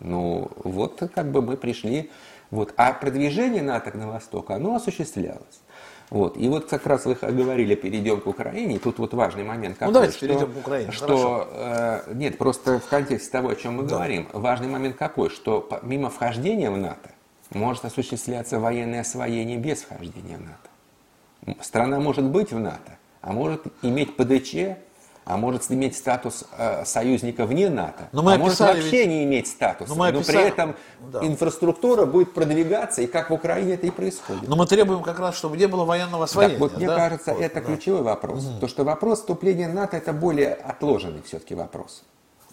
[0.00, 2.10] Ну, вот как бы мы пришли.
[2.50, 2.74] Вот.
[2.76, 5.62] А продвижение НАТО на восток, оно осуществлялось.
[6.10, 6.36] Вот.
[6.36, 8.78] И вот как раз вы говорили, перейдем к Украине.
[8.78, 9.78] Тут вот важный момент.
[9.78, 10.92] Какой, ну, давайте что, перейдем к Украине.
[10.92, 13.96] Что, э, нет, просто в контексте того, о чем мы да.
[13.96, 14.28] говорим.
[14.32, 17.13] Важный момент какой, что мимо вхождения в НАТО
[17.54, 21.56] может осуществляться военное освоение без вхождения в НАТО.
[21.62, 24.76] Страна может быть в НАТО, а может иметь ПДЧ
[25.24, 29.08] а может иметь статус э, союзника вне НАТО, но мы а может вообще ведь...
[29.08, 30.36] не иметь статуса, но, мы описали...
[30.36, 30.76] но при этом
[31.12, 31.26] да.
[31.26, 34.46] инфраструктура будет продвигаться, и как в Украине это и происходит.
[34.46, 36.54] Но мы требуем как раз, чтобы не было военного освоения.
[36.54, 36.78] Да, вот да?
[36.78, 37.60] мне кажется, вот, это да.
[37.62, 38.44] ключевой вопрос.
[38.44, 38.60] Угу.
[38.60, 42.04] То, что вопрос вступления в НАТО это более отложенный все-таки вопрос.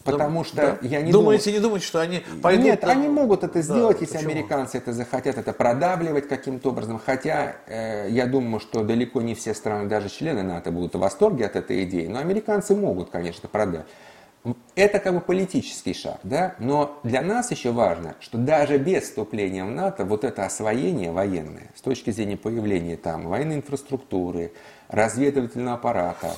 [0.04, 0.78] Потому что да.
[0.82, 1.60] я не Думаете, думаю...
[1.60, 2.66] не думаете, что они пойдут...
[2.66, 2.90] Нет, там...
[2.92, 4.32] они могут это сделать, да, если почему?
[4.32, 7.02] американцы это захотят, это продавливать каким-то образом.
[7.04, 11.46] Хотя э, я думаю, что далеко не все страны, даже члены НАТО, будут в восторге
[11.46, 12.08] от этой идеи.
[12.08, 13.86] Но американцы могут, конечно, продать.
[14.76, 16.56] Это как бы политический шаг, да?
[16.58, 21.70] Но для нас еще важно, что даже без вступления в НАТО вот это освоение военное,
[21.76, 24.52] с точки зрения появления там военной инфраструктуры,
[24.88, 26.34] разведывательного аппарата,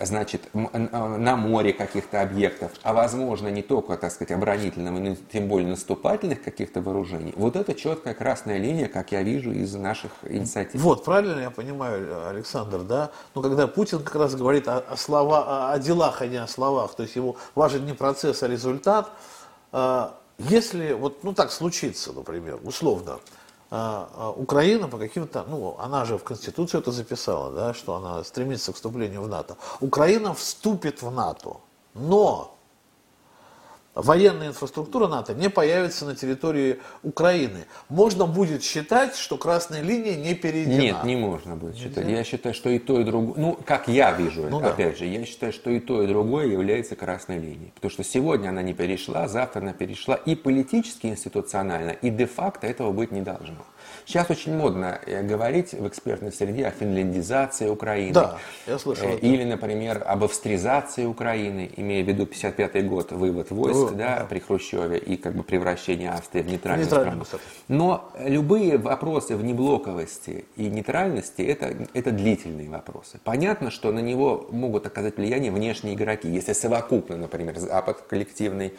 [0.00, 5.68] значит, на море каких-то объектов, а возможно не только, так сказать, оборонительного, но тем более
[5.68, 10.80] наступательных каких-то вооружений, вот это четкая красная линия, как я вижу из наших инициатив.
[10.80, 13.10] Вот, правильно я понимаю, Александр, да?
[13.34, 16.94] Но когда Путин как раз говорит о, о, слова, о делах, а не о словах,
[16.94, 19.10] то есть его важен не процесс, а результат,
[19.72, 23.20] а, если вот, ну так случится, например, условно,
[24.36, 28.76] Украина по каким-то, ну, она же в Конституцию это записала, да, что она стремится к
[28.76, 29.56] вступлению в НАТО.
[29.80, 31.56] Украина вступит в НАТО,
[31.94, 32.53] но
[33.94, 37.66] военная инфраструктура НАТО не появится на территории Украины.
[37.88, 40.78] Можно будет считать, что красная линия не перейдена.
[40.78, 42.06] Нет, не можно будет считать.
[42.06, 44.98] Я считаю, что и то, и другое, ну, как я вижу ну, опять да.
[44.98, 47.72] же, я считаю, что и то, и другое является красной линией.
[47.74, 52.92] Потому что сегодня она не перешла, завтра она перешла и политически, институционально, и де-факто этого
[52.92, 53.64] быть не должно.
[54.06, 58.12] Сейчас очень модно э, говорить в экспертной среде о финляндизации Украины.
[58.12, 59.08] Да, я слышал.
[59.08, 64.26] Э, или, например, об австризации Украины, имея в виду 55 год, вывод войск да, да.
[64.26, 67.24] при Хрущеве и как бы превращение Австрии в нейтральную страну.
[67.68, 73.18] Но любые вопросы внеблоковости и нейтральности это, это длительные вопросы.
[73.24, 76.28] Понятно, что на него могут оказать влияние внешние игроки.
[76.28, 78.74] Если совокупно, например, Запад коллективный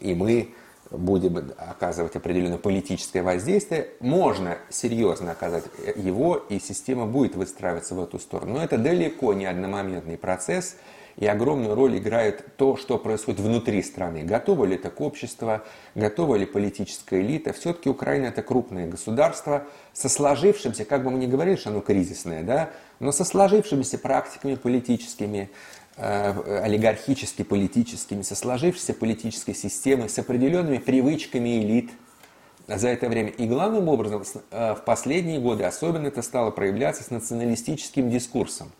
[0.00, 0.50] и мы
[0.90, 5.64] будем оказывать определенное политическое воздействие, можно серьезно оказать
[5.96, 8.54] его, и система будет выстраиваться в эту сторону.
[8.54, 10.76] Но это далеко не одномоментный процесс,
[11.16, 14.22] и огромную роль играет то, что происходит внутри страны.
[14.22, 15.60] Готово ли это к обществу,
[15.94, 17.54] готова ли политическая элита.
[17.54, 22.42] Все-таки Украина это крупное государство со сложившимся, как бы мы ни говорили, что оно кризисное,
[22.42, 22.70] да,
[23.00, 25.50] но со сложившимися практиками политическими,
[25.96, 31.90] олигархически политическими, со сложившейся политической системой, с определенными привычками элит
[32.66, 33.30] за это время.
[33.30, 38.72] И главным образом э, в последние годы особенно это стало проявляться с националистическим дискурсом,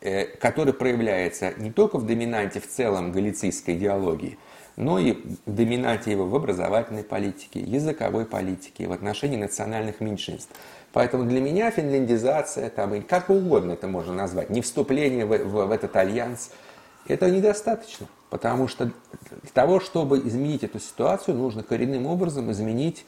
[0.00, 4.38] э, который проявляется не только в доминанте в целом галицийской идеологии,
[4.76, 10.50] но и в доминанте его в образовательной политике, языковой политике, в отношении национальных меньшинств.
[10.92, 15.66] Поэтому для меня финляндизация, там, и как угодно это можно назвать, не вступление в, в,
[15.66, 16.50] в этот альянс,
[17.06, 18.06] это недостаточно.
[18.30, 23.04] Потому что для того, чтобы изменить эту ситуацию, нужно коренным образом изменить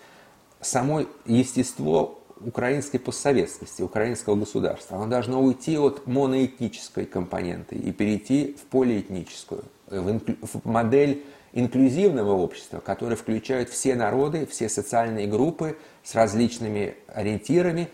[0.61, 4.97] само естество украинской постсоветскости, украинского государства.
[4.97, 12.33] Оно должно уйти от моноэтнической компоненты и перейти в полиэтническую, в, инклю, в модель инклюзивного
[12.33, 17.89] общества, которое включает все народы, все социальные группы с различными ориентирами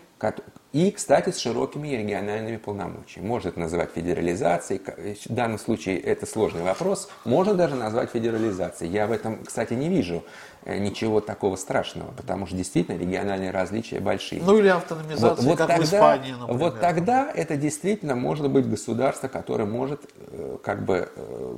[0.73, 3.27] и, кстати, с широкими региональными полномочиями.
[3.27, 4.81] Можно это назвать федерализацией.
[5.25, 7.09] В данном случае это сложный вопрос.
[7.23, 8.91] Можно даже назвать федерализацией.
[8.91, 10.23] Я в этом, кстати, не вижу
[10.65, 14.41] э, ничего такого страшного, потому что действительно региональные различия большие.
[14.43, 16.57] Ну или автономизация, вот, вот как тогда, в Испании, например.
[16.57, 21.55] Вот тогда это действительно может быть государство, которое может э, как бы э,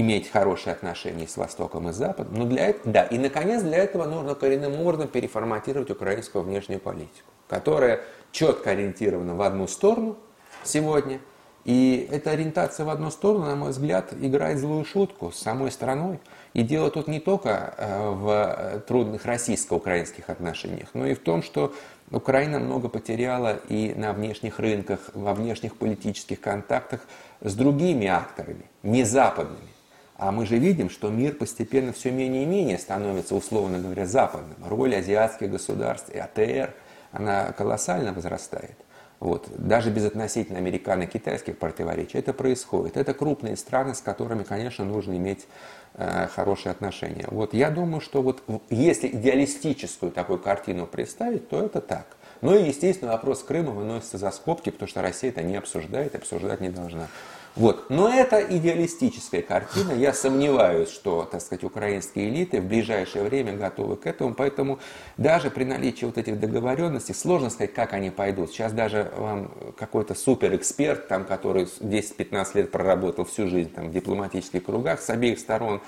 [0.00, 2.34] иметь хорошие отношения с Востоком и Западом.
[2.36, 7.30] Но для этого, да, и наконец для этого нужно коренным образом переформатировать украинскую внешнюю политику,
[7.48, 10.16] которая четко ориентирована в одну сторону
[10.64, 11.20] сегодня.
[11.64, 16.20] И эта ориентация в одну сторону, на мой взгляд, играет злую шутку с самой страной.
[16.52, 21.74] И дело тут не только э, в трудных российско-украинских отношениях, но и в том, что
[22.10, 27.00] Украина много потеряла и на внешних рынках, во внешних политических контактах
[27.40, 29.75] с другими акторами, не западными.
[30.18, 34.56] А мы же видим, что мир постепенно все менее и менее становится, условно говоря, западным.
[34.66, 36.74] Роль азиатских государств и АТР,
[37.12, 38.76] она колоссально возрастает.
[39.20, 39.48] Вот.
[39.56, 42.96] Даже без относительно американо-китайских противоречий это происходит.
[42.96, 45.46] Это крупные страны, с которыми, конечно, нужно иметь
[45.94, 47.26] э, хорошие отношения.
[47.30, 47.54] Вот.
[47.54, 52.06] Я думаю, что вот если идеалистическую такую картину представить, то это так.
[52.42, 56.60] Ну и, естественно, вопрос Крыма выносится за скобки, потому что Россия это не обсуждает, обсуждать
[56.60, 57.08] не должна.
[57.56, 57.88] Вот.
[57.88, 59.92] Но это идеалистическая картина.
[59.92, 64.34] Я сомневаюсь, что, так сказать, украинские элиты в ближайшее время готовы к этому.
[64.34, 64.78] Поэтому
[65.16, 68.50] даже при наличии вот этих договоренностей сложно сказать, как они пойдут.
[68.50, 74.62] Сейчас даже вам какой-то суперэксперт, там, который 10-15 лет проработал всю жизнь там, в дипломатических
[74.62, 75.80] кругах с обеих сторон,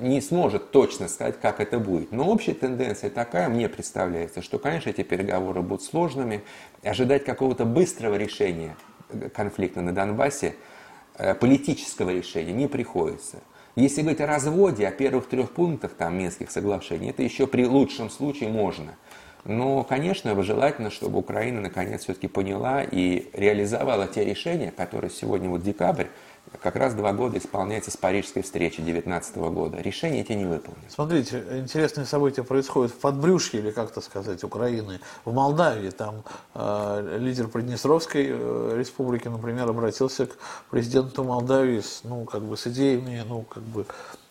[0.00, 2.12] не сможет точно сказать, как это будет.
[2.12, 6.42] Но общая тенденция такая, мне представляется, что, конечно, эти переговоры будут сложными.
[6.82, 8.76] Ожидать какого-то быстрого решения
[9.32, 10.54] конфликта на Донбассе–
[11.40, 13.38] политического решения не приходится.
[13.74, 18.10] Если говорить о разводе, о первых трех пунктах там, Минских соглашений, это еще при лучшем
[18.10, 18.96] случае можно.
[19.44, 25.62] Но, конечно, желательно, чтобы Украина наконец все-таки поняла и реализовала те решения, которые сегодня, вот
[25.62, 26.06] декабрь,
[26.62, 29.78] как раз два года исполняется с парижской встречи 2019 года.
[29.80, 30.84] Решения эти не выполнены.
[30.88, 35.90] Смотрите, интересные события происходят в подбрюшье, или как-то сказать, Украины, в Молдавии.
[35.90, 36.22] Там
[36.54, 40.36] э, лидер Приднестровской э, республики, например, обратился к
[40.70, 43.86] президенту Молдавии с, ну, как бы, с идеями ну, как бы,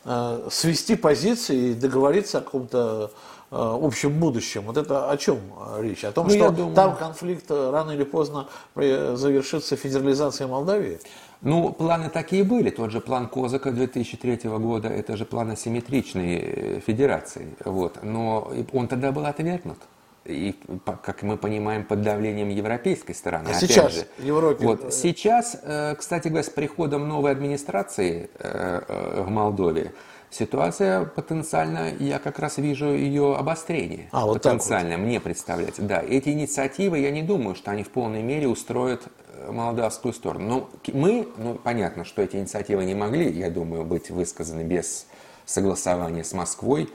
[0.05, 3.11] э, свести позиции и договориться о каком-то
[3.51, 4.63] э, общем будущем.
[4.67, 5.39] Вот это о чем
[5.79, 6.05] речь?
[6.05, 6.75] О том, ну, что думаю...
[6.75, 10.99] там конфликт рано или поздно завершится федерализацией Молдавии?
[11.41, 12.69] Ну, планы такие были.
[12.69, 17.55] Тот же план Козака 2003 года, это же план асимметричной э, федерации.
[17.65, 18.03] Вот.
[18.03, 19.79] Но он тогда был отвергнут.
[20.25, 23.49] И, как мы понимаем, под давлением европейской стороны.
[23.49, 24.63] А сейчас же, Европе?
[24.65, 29.93] Вот, э, сейчас, э, кстати говоря, с приходом новой администрации в Молдове,
[30.29, 34.09] ситуация потенциально, я как раз вижу ее обострение.
[34.11, 35.05] А, вот потенциально, вот.
[35.05, 35.81] мне представляется.
[35.81, 39.01] Да, эти инициативы, я не думаю, что они в полной мере устроят
[39.49, 40.47] молдавскую сторону.
[40.47, 45.07] Но мы, ну, понятно, что эти инициативы не могли, я думаю, быть высказаны без
[45.45, 46.89] согласования с Москвой.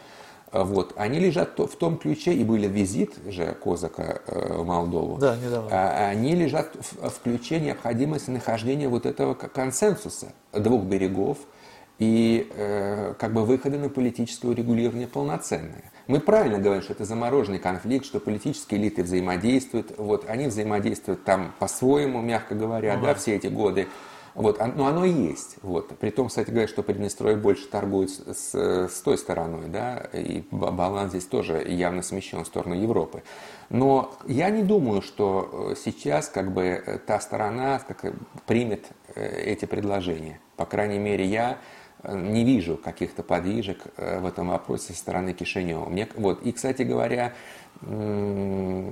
[0.52, 0.94] А вот.
[0.96, 5.18] Они лежат в том ключе, и были визит же Козака э, в Молдову.
[5.18, 5.68] Да, недавно.
[5.72, 11.38] А, они лежат в ключе необходимости нахождения вот этого консенсуса двух берегов
[11.98, 15.92] и э, как бы выхода на политическое урегулирование полноценное.
[16.06, 19.94] Мы правильно говорим, что это замороженный конфликт, что политические элиты взаимодействуют.
[19.98, 23.02] Вот, они взаимодействуют там по-своему, мягко говоря, uh-huh.
[23.02, 23.88] да, все эти годы.
[24.36, 25.56] Вот, но оно есть.
[25.62, 25.96] Вот.
[25.98, 31.12] При том, кстати говоря, что Приднестровье больше торгует с, с той стороной, да, и баланс
[31.12, 33.22] здесь тоже явно смещен в сторону Европы.
[33.70, 38.12] Но я не думаю, что э, сейчас как бы э, та сторона как,
[38.46, 40.38] примет э, эти предложения.
[40.56, 41.56] По крайней мере, я
[42.08, 45.88] не вижу каких-то подвижек э, в этом вопросе со стороны Кишинева.
[45.88, 47.34] Мне, вот, и, кстати говоря,
[47.82, 48.90] ну,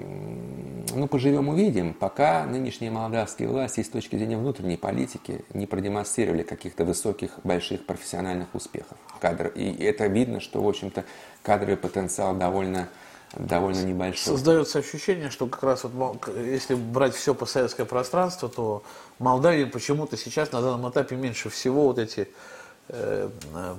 [1.10, 7.38] поживем увидим, пока нынешние молдавские власти с точки зрения внутренней политики не продемонстрировали каких-то высоких,
[7.44, 8.98] больших профессиональных успехов.
[9.20, 9.48] Кадр.
[9.54, 11.04] И это видно, что, в общем-то,
[11.42, 12.88] кадровый потенциал довольно
[13.36, 14.34] довольно небольшой.
[14.34, 18.84] Создается ощущение, что как раз вот если брать все по советское пространство, то
[19.18, 22.28] Молдавии почему-то сейчас на данном этапе меньше всего вот эти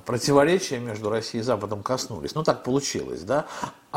[0.05, 2.33] противоречия между Россией и Западом коснулись.
[2.35, 3.45] Ну, так получилось, да.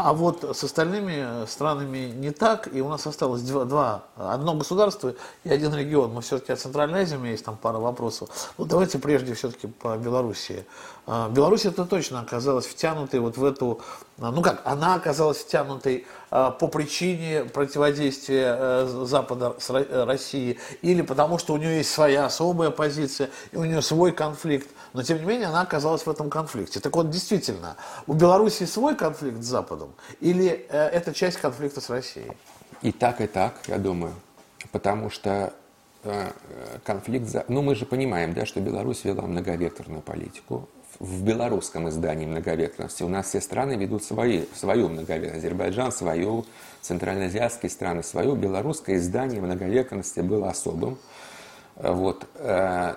[0.01, 5.15] А вот с остальными странами не так, и у нас осталось два, два одно государство
[5.43, 6.13] и один регион.
[6.13, 8.53] Мы все-таки о Центральной Азии, у меня есть там пара вопросов.
[8.59, 10.65] Ну, давайте прежде все-таки по Белоруссии.
[11.11, 13.81] А, Беларусь это точно оказалась втянутой вот в эту,
[14.21, 21.03] а, ну как, она оказалась втянутой а, по причине противодействия э, Запада с Россией, или
[21.03, 24.69] потому что у нее есть своя особая позиция, и у нее свой конфликт,
[24.99, 26.81] но тем не менее она оказалась в этом конфликте.
[26.81, 27.77] Так вот, действительно,
[28.09, 32.33] у Беларуси свой конфликт с Западом, или э, это часть конфликта с Россией?
[32.83, 34.13] И так, и так, я думаю.
[34.73, 35.53] Потому что
[36.03, 36.33] э,
[36.83, 37.33] конфликт...
[37.47, 40.69] Ну, мы же понимаем, да, что Беларусь вела многовекторную политику
[40.99, 43.05] в белорусском издании многовекторности.
[43.05, 45.45] У нас все страны ведут свои, свою многовекторность.
[45.45, 46.45] Азербайджан свою,
[46.81, 48.35] центральноазиатские страны свою.
[48.35, 50.99] Белорусское издание многовекторности было особым.
[51.81, 52.27] Вот.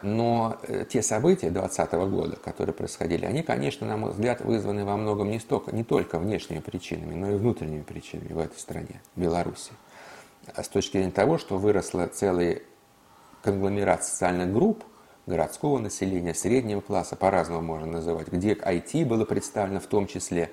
[0.01, 0.57] Но
[0.89, 5.39] те события 2020 года, которые происходили, они, конечно, на мой взгляд, вызваны во многом не,
[5.39, 9.71] столько, не только внешними причинами, но и внутренними причинами в этой стране, Беларуси.
[10.55, 12.63] С точки зрения того, что выросла целый
[13.43, 14.83] конгломерат социальных групп,
[15.27, 20.49] городского населения, среднего класса, по-разному можно называть, где IT было представлено в том числе,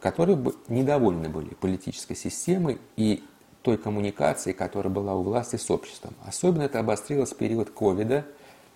[0.00, 0.38] которые
[0.68, 3.24] недовольны были политической системой и
[3.66, 6.14] той коммуникацией, которая была у власти с обществом.
[6.24, 8.24] Особенно это обострилось в период ковида,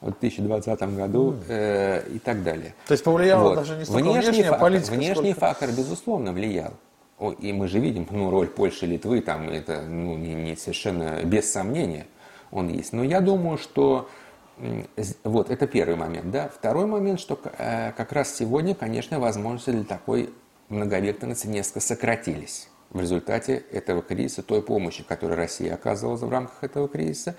[0.00, 2.74] в 2020 году э, и так далее.
[2.88, 3.54] То есть повлияло вот.
[3.54, 5.40] даже не столько внешний внешняя фактор, политика, Внешний сколько...
[5.40, 6.72] фактор, безусловно, влиял.
[7.38, 11.52] И мы же видим, ну, роль Польши, Литвы, там, это, ну, не, не совершенно без
[11.52, 12.06] сомнения
[12.50, 12.92] он есть.
[12.92, 14.08] Но я думаю, что
[15.22, 16.32] вот, это первый момент.
[16.32, 16.48] Да?
[16.48, 20.30] Второй момент, что э, как раз сегодня, конечно, возможности для такой
[20.68, 26.88] многовекторности несколько сократились в результате этого кризиса, той помощи, которую Россия оказывала в рамках этого
[26.88, 27.36] кризиса,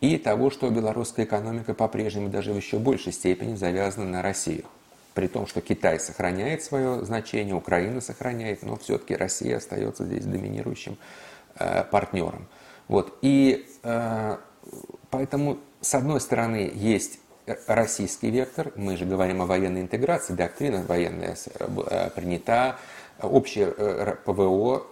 [0.00, 4.64] и того, что белорусская экономика по-прежнему даже в еще большей степени завязана на Россию.
[5.14, 10.96] При том, что Китай сохраняет свое значение, Украина сохраняет, но все-таки Россия остается здесь доминирующим
[11.58, 12.46] э, партнером.
[12.86, 13.18] Вот.
[13.22, 14.36] И э,
[15.10, 17.20] поэтому с одной стороны, есть
[17.66, 22.76] российский вектор, мы же говорим о военной интеграции, доктрина военная э, принята,
[23.22, 24.82] общее э, ПВО,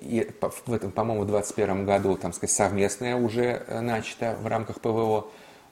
[0.00, 0.30] и
[0.66, 5.26] в этом, по-моему, в 2021 году, там сказать, совместное уже э, начато в рамках ПВО.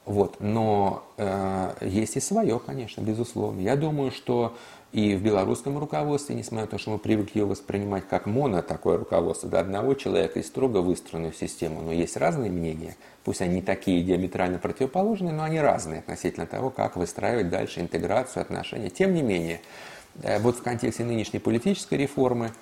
[0.04, 0.36] Вот.
[0.40, 3.60] Но э, есть и свое, конечно, безусловно.
[3.60, 4.54] Я думаю, что
[4.92, 8.98] и в белорусском руководстве, несмотря на то, что мы привыкли его воспринимать как моно такое
[8.98, 13.62] руководство, до одного человека и строго выстроенную систему, но есть разные мнения, пусть они не
[13.62, 18.90] такие диаметрально противоположные, но они разные относительно того, как выстраивать дальше интеграцию, отношения.
[18.90, 22.52] Тем не менее, э, вот в контексте нынешней политической реформы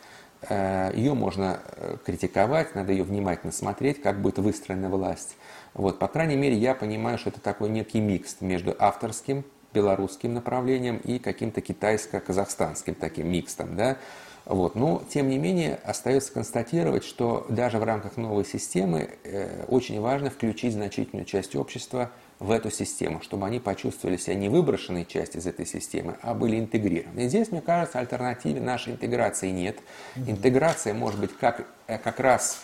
[0.43, 5.37] э, ее можно э, критиковать, надо ее внимательно смотреть, как будет выстроена власть.
[5.75, 10.99] Вот, по крайней мере, я понимаю, что это такой некий микс между авторским белорусским направлением
[10.99, 13.77] и каким-то китайско-казахстанским таким микстом.
[13.77, 13.97] Да?
[14.45, 14.75] Вот.
[14.75, 20.31] Но, тем не менее, остается констатировать, что даже в рамках новой системы э, очень важно
[20.31, 22.11] включить значительную часть общества
[22.41, 26.59] в эту систему, чтобы они почувствовали себя не выброшенной часть из этой системы, а были
[26.59, 27.21] интегрированы.
[27.21, 29.79] И здесь, мне кажется, альтернативы нашей интеграции нет.
[30.17, 32.63] Интеграция может быть как, э, как раз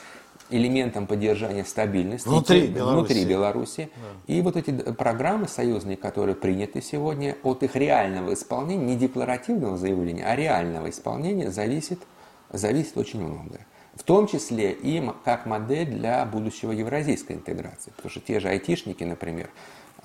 [0.49, 2.97] элементом поддержания стабильности внутри Беларуси.
[2.97, 3.91] Внутри Беларуси.
[3.95, 4.35] Да.
[4.35, 10.25] И вот эти программы союзные, которые приняты сегодня, от их реального исполнения, не декларативного заявления,
[10.25, 12.01] а реального исполнения зависит,
[12.51, 13.67] зависит очень многое.
[13.97, 17.91] В том числе и как модель для будущего евразийской интеграции.
[17.97, 19.49] Потому что те же айтишники, например,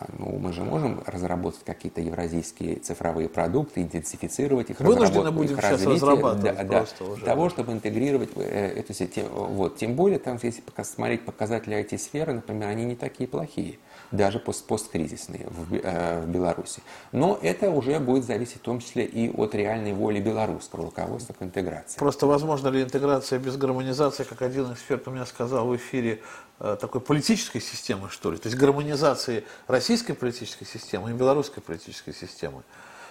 [0.01, 5.61] а, ну, мы же можем разработать какие-то евразийские цифровые продукты, интенсифицировать их, Вынуждены будем их
[5.61, 7.23] сейчас разрабатывать да, да, уже.
[7.23, 9.19] того, чтобы интегрировать э, эту сеть.
[9.29, 9.77] Вот.
[9.77, 13.77] Тем более, там, если смотреть показатели IT-сферы, например, они не такие плохие,
[14.11, 16.81] даже пост посткризисные в, э, в Беларуси.
[17.11, 21.41] Но это уже будет зависеть в том числе и от реальной воли белорусского руководства к
[21.41, 21.97] интеграции.
[21.97, 26.21] Просто возможно ли интеграция без гармонизации, как один эксперт у меня сказал в эфире,
[26.63, 32.13] Э, такой политической системы, что ли, то есть гармонизации российской политической системы и белорусской политической
[32.13, 32.61] системы.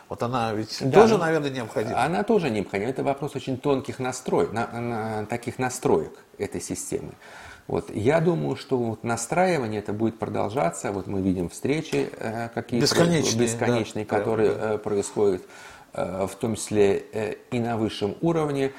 [0.09, 2.01] Вот она ведь да, тоже, наверное, необходима.
[2.01, 2.91] Она тоже необходима.
[2.91, 7.13] Это вопрос очень тонких настроек, на, на, таких настроек этой системы.
[7.67, 7.95] Вот.
[7.95, 10.93] Я думаю, что вот настраивание это будет продолжаться.
[10.93, 14.75] Вот мы видим встречи э, какие-то бесконечные, бесконечные да, которые да.
[14.75, 15.43] Э, происходят,
[15.93, 18.73] э, в том числе э, и на высшем уровне.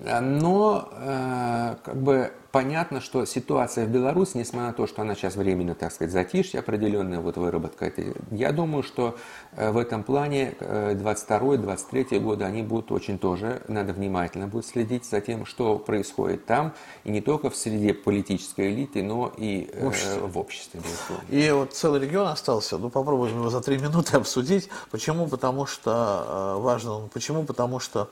[0.00, 5.34] Но э, как бы понятно, что ситуация в Беларуси, несмотря на то, что она сейчас
[5.34, 9.16] временно, так сказать, затишье определенная, вот выработка этой, я думаю, что
[9.52, 15.04] э, в этом плане 22-23 э, годы они будут очень тоже, надо внимательно будет следить
[15.04, 19.86] за тем, что происходит там, и не только в среде политической элиты, но и в
[19.88, 20.20] обществе.
[20.20, 20.80] В обществе
[21.28, 24.68] и вот целый регион остался, ну попробуем его за три минуты обсудить.
[24.90, 25.26] Почему?
[25.26, 27.44] Потому что важно, почему?
[27.44, 28.10] Потому что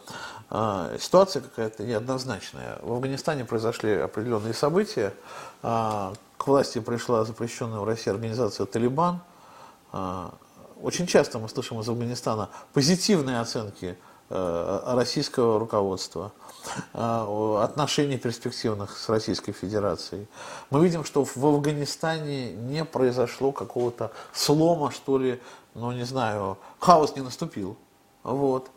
[0.50, 2.78] ситуация какая-то неоднозначная.
[2.82, 5.12] В Афганистане произошли определенные события.
[5.62, 9.20] А, к власти пришла запрещенная в России организация «Талибан».
[9.92, 10.32] А,
[10.80, 13.96] очень часто мы слышим из Афганистана позитивные оценки
[14.28, 16.32] э, российского руководства,
[16.92, 20.26] а, отношений перспективных с Российской Федерацией.
[20.70, 25.40] Мы видим, что в Афганистане не произошло какого-то слома, что ли,
[25.74, 27.76] ну не знаю, хаос не наступил.
[28.22, 28.70] Вот.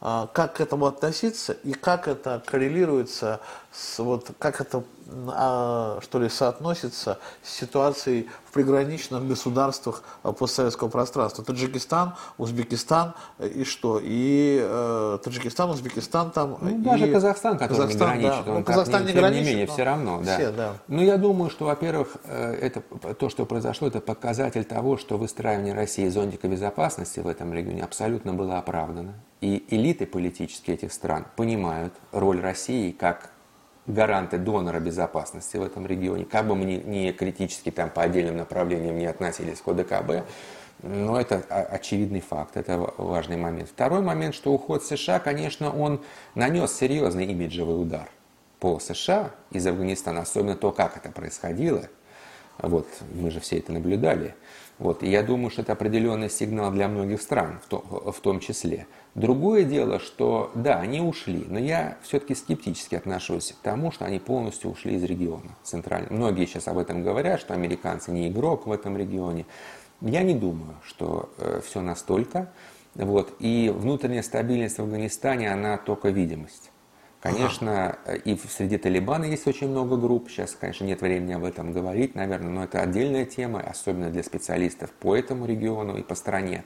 [0.00, 3.40] А, как к этому относиться и как это коррелируется
[3.72, 4.84] с вот как это
[5.28, 11.44] а, что ли, соотносится с ситуацией в приграничных государствах а, постсоветского пространства.
[11.44, 14.00] Таджикистан, Узбекистан и что?
[14.02, 16.58] И э, Таджикистан, Узбекистан там.
[16.60, 17.12] Ну, даже и...
[17.12, 18.50] Казахстан, который Казахстан, не граничит, да.
[18.52, 20.36] он ну, Казахстан не, не граничит, не менее, но все равно, да.
[20.36, 20.72] Все, да.
[20.88, 22.82] Ну, я думаю, что, во-первых, э, это
[23.14, 28.34] то, что произошло, это показатель того, что выстраивание России зонтика безопасности в этом регионе абсолютно
[28.34, 29.14] было оправдано.
[29.46, 33.30] И элиты политические этих стран понимают роль России как
[33.86, 38.38] гаранты донора безопасности в этом регионе, как бы мы ни, ни критически там по отдельным
[38.38, 40.26] направлениям не относились к ОДКБ,
[40.82, 43.68] но это очевидный факт, это важный момент.
[43.68, 46.00] Второй момент, что уход США, конечно, он
[46.34, 48.10] нанес серьезный имиджевый удар
[48.58, 51.84] по США из Афганистана, особенно то, как это происходило.
[52.58, 54.34] Вот, мы же все это наблюдали.
[54.78, 58.40] Вот, и я думаю, что это определенный сигнал для многих стран, в том, в том
[58.40, 58.86] числе.
[59.16, 64.18] Другое дело, что да, они ушли, но я все-таки скептически отношусь к тому, что они
[64.18, 66.12] полностью ушли из региона центрального.
[66.12, 69.46] Многие сейчас об этом говорят, что американцы не игрок в этом регионе.
[70.02, 72.52] Я не думаю, что э, все настолько.
[72.94, 76.70] Вот, и внутренняя стабильность в Афганистане, она только видимость.
[77.22, 78.16] Конечно, ага.
[78.16, 80.28] и среди Талибана есть очень много групп.
[80.28, 84.90] Сейчас, конечно, нет времени об этом говорить, наверное, но это отдельная тема, особенно для специалистов
[84.90, 86.64] по этому региону и по стране.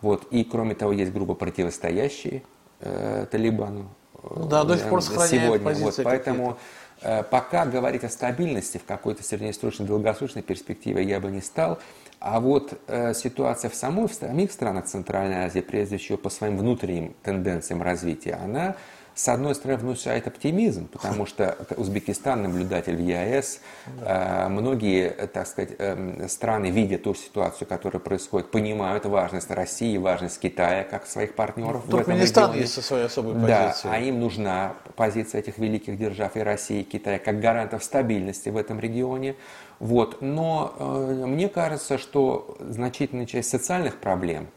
[0.00, 0.26] Вот.
[0.30, 2.42] И, кроме того, есть группа противостоящие
[2.80, 3.88] э, Талибану.
[4.22, 5.74] Ну да, до сих пор сохраняет сегодня.
[5.74, 6.58] вот, поэтому
[7.02, 11.78] э, пока говорить о стабильности в какой-то среднесрочной, долгосрочной перспективе я бы не стал.
[12.18, 16.58] А вот э, ситуация в самой, в самих странах Центральной Азии, прежде всего по своим
[16.58, 18.76] внутренним тенденциям развития, она
[19.14, 23.60] с одной стороны, внушает оптимизм, потому что Узбекистан наблюдатель в ЕАЭС,
[24.00, 30.40] э, многие, так сказать, э, страны, видя ту ситуацию, которая происходит, понимают важность России, важность
[30.40, 32.60] Китая как своих партнеров в этом регионе.
[32.60, 33.94] есть со своей особой да, позицией.
[33.94, 38.56] а им нужна позиция этих великих держав и России, и Китая как гарантов стабильности в
[38.56, 39.36] этом регионе.
[39.78, 40.22] Вот.
[40.22, 44.48] Но э, мне кажется, что значительная часть социальных проблем,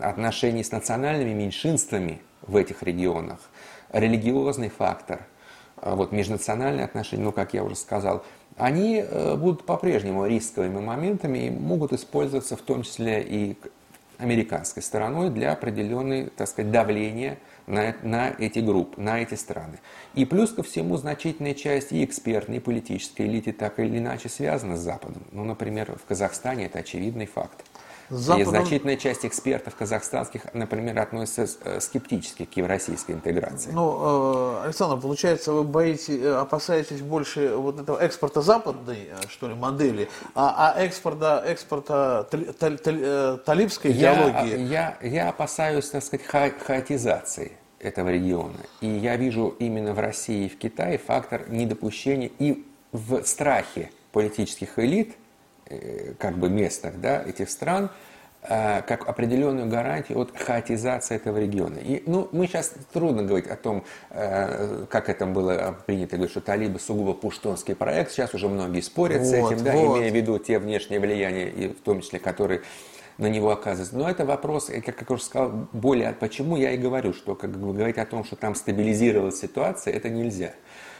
[0.00, 3.38] отношений с национальными меньшинствами в этих регионах,
[3.92, 5.26] религиозный фактор,
[5.76, 8.24] а вот межнациональные отношения, ну, как я уже сказал,
[8.56, 13.56] они э, будут по-прежнему рисковыми моментами и могут использоваться в том числе и
[14.18, 19.78] американской стороной для определенной, так сказать, давления на, на эти группы, на эти страны.
[20.14, 24.76] И плюс ко всему значительная часть и экспертной, и политической элиты так или иначе связана
[24.76, 25.22] с Западом.
[25.32, 27.64] Ну, например, в Казахстане это очевидный факт.
[28.12, 28.42] Западом...
[28.42, 33.70] И значительная часть экспертов казахстанских, например, относится э, скептически к евросийской интеграции.
[33.72, 39.54] Ну, э, Александр, получается, вы боитесь, э, опасаетесь больше вот этого экспорта западной, что ли,
[39.54, 42.28] модели, а, а экспорта, экспорта
[43.46, 44.58] талибской идеологии?
[44.66, 48.60] Я, я, я опасаюсь, так сказать, ха хаотизации этого региона.
[48.82, 54.78] И я вижу именно в России и в Китае фактор недопущения и в страхе политических
[54.78, 55.16] элит–
[56.18, 57.90] как бы местных да, этих стран,
[58.42, 61.78] э, как определенную гарантию от хаотизации этого региона.
[61.78, 66.40] И, ну, мы сейчас трудно говорить о том, э, как это было принято говорить, что
[66.40, 68.12] талибы сугубо пуштонский проект.
[68.12, 71.68] Сейчас уже многие спорят вот, с этим, да, имея в виду те внешние влияния, и
[71.68, 72.62] в том числе, которые
[73.18, 73.96] на него оказываются.
[73.96, 77.72] Но это вопрос, как я уже сказал, более почему я и говорю, что как бы
[77.72, 80.52] говорить о том, что там стабилизировалась ситуация, это нельзя.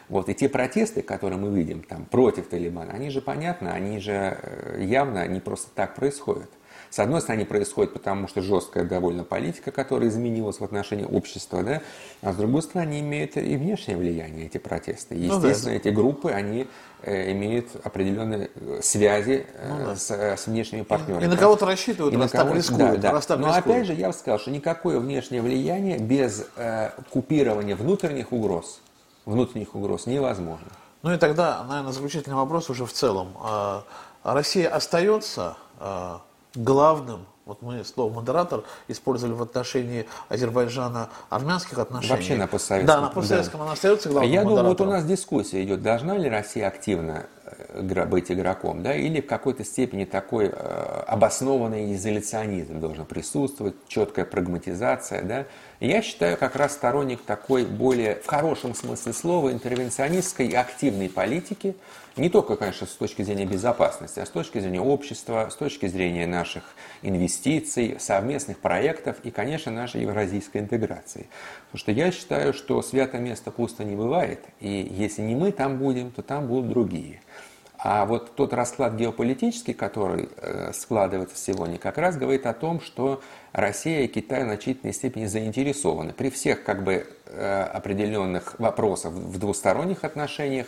[0.08, 4.38] Вот, и те протесты, которые мы видим там, против Талибана, они же понятны, они же
[4.40, 6.50] э, явно не просто так происходят.
[6.92, 11.80] С одной стороны, происходит потому, что жесткая довольно политика, которая изменилась в отношении общества, да,
[12.20, 15.14] а с другой стороны, они имеют и внешнее влияние, эти протесты.
[15.14, 15.72] Естественно, ну, да.
[15.72, 16.66] эти группы, они
[17.00, 19.96] э, имеют определенные э, связи ну, да.
[19.96, 21.24] с, с внешними партнерами.
[21.24, 22.96] И, на кого-то рассчитывают, и раз так рискуют.
[22.96, 23.12] Да, да.
[23.12, 23.66] Раз так Но рискуют.
[23.66, 28.81] опять же, я бы сказал, что никакое внешнее влияние без э, купирования внутренних угроз
[29.24, 30.68] внутренних угроз невозможно.
[31.02, 33.28] Ну и тогда, наверное, заключительный вопрос уже в целом.
[33.40, 33.84] А,
[34.22, 36.20] Россия остается а,
[36.54, 42.14] главным, вот мы слово модератор использовали в отношении Азербайджана армянских отношений.
[42.14, 42.96] Вообще на постсоветском.
[42.96, 43.64] Да, на постсоветском да.
[43.64, 48.06] она остается главным Я думаю, вот у нас дискуссия идет, должна ли Россия активно э,
[48.06, 55.22] быть игроком, да, или в какой-то степени такой э, обоснованный изоляционизм должен присутствовать, четкая прагматизация,
[55.24, 55.46] да,
[55.88, 61.74] я считаю как раз сторонник такой более, в хорошем смысле слова, интервенционистской и активной политики,
[62.16, 66.26] не только, конечно, с точки зрения безопасности, а с точки зрения общества, с точки зрения
[66.26, 66.62] наших
[67.02, 71.26] инвестиций, совместных проектов и, конечно, нашей евразийской интеграции.
[71.66, 75.78] Потому что я считаю, что свято место пусто не бывает, и если не мы там
[75.78, 77.20] будем, то там будут другие.
[77.84, 83.20] А вот тот расклад геополитический, который э, складывается сегодня, как раз говорит о том, что
[83.52, 89.38] Россия и Китай в значительной степени заинтересованы при всех как бы э, определенных вопросах в
[89.38, 90.66] двусторонних отношениях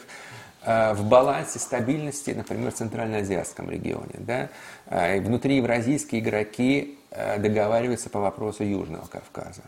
[0.67, 4.15] в балансе стабильности, например, в Центральноазиатском регионе.
[4.17, 4.49] Да?
[5.19, 6.99] Внутри евразийские игроки
[7.37, 9.61] договариваются по вопросу Южного Кавказа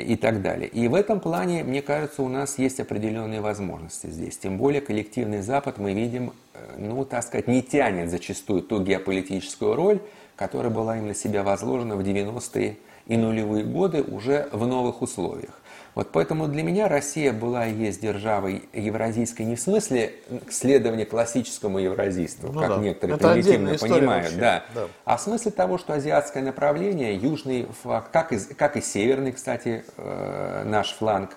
[0.00, 0.68] и так далее.
[0.68, 4.38] И в этом плане, мне кажется, у нас есть определенные возможности здесь.
[4.38, 9.74] Тем более коллективный Запад, мы видим, э, ну, так сказать, не тянет зачастую ту геополитическую
[9.74, 10.00] роль,
[10.36, 12.76] которая была им на себя возложена в 90-е
[13.06, 15.61] и нулевые годы уже в новых условиях.
[15.94, 20.14] Вот поэтому для меня Россия была и есть державой евразийской не в смысле
[20.50, 22.76] следования классическому евразийству, ну, как да.
[22.78, 28.06] некоторые Это примитивно понимают, да, да, а в смысле того, что азиатское направление, южный фланг,
[28.10, 31.36] как и, как и северный, кстати, э, наш фланг,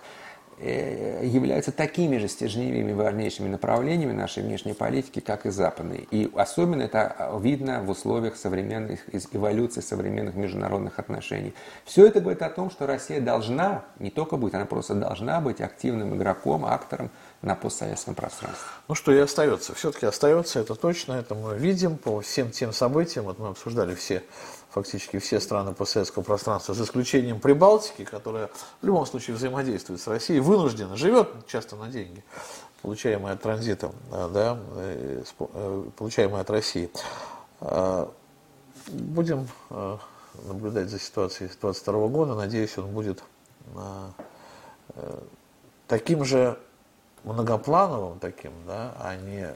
[0.58, 6.08] являются такими же стержневыми важнейшими направлениями нашей внешней политики, как и западной.
[6.12, 9.02] И особенно это видно в условиях современных
[9.34, 11.54] эволюции современных международных отношений.
[11.84, 15.60] Все это говорит о том, что Россия должна, не только быть, она просто должна быть
[15.60, 18.66] активным игроком, актором на постсоветском пространстве.
[18.88, 19.76] Ну что и остается.
[19.76, 24.24] Все-таки остается, это точно, это мы видим по всем тем событиям, вот мы обсуждали все
[24.76, 28.50] фактически все страны постсоветского пространства, за исключением Прибалтики, которая
[28.82, 32.26] в любом случае взаимодействует с Россией, вынуждена, живет часто на деньги,
[32.82, 36.90] получаемые от транзита, э, да, э, э, получаемые от России.
[38.90, 39.48] Будем
[40.44, 42.36] наблюдать за ситуацией 2022 года.
[42.36, 43.24] Надеюсь, он будет
[45.88, 46.60] таким же
[47.24, 49.50] многоплановым таким, да, а не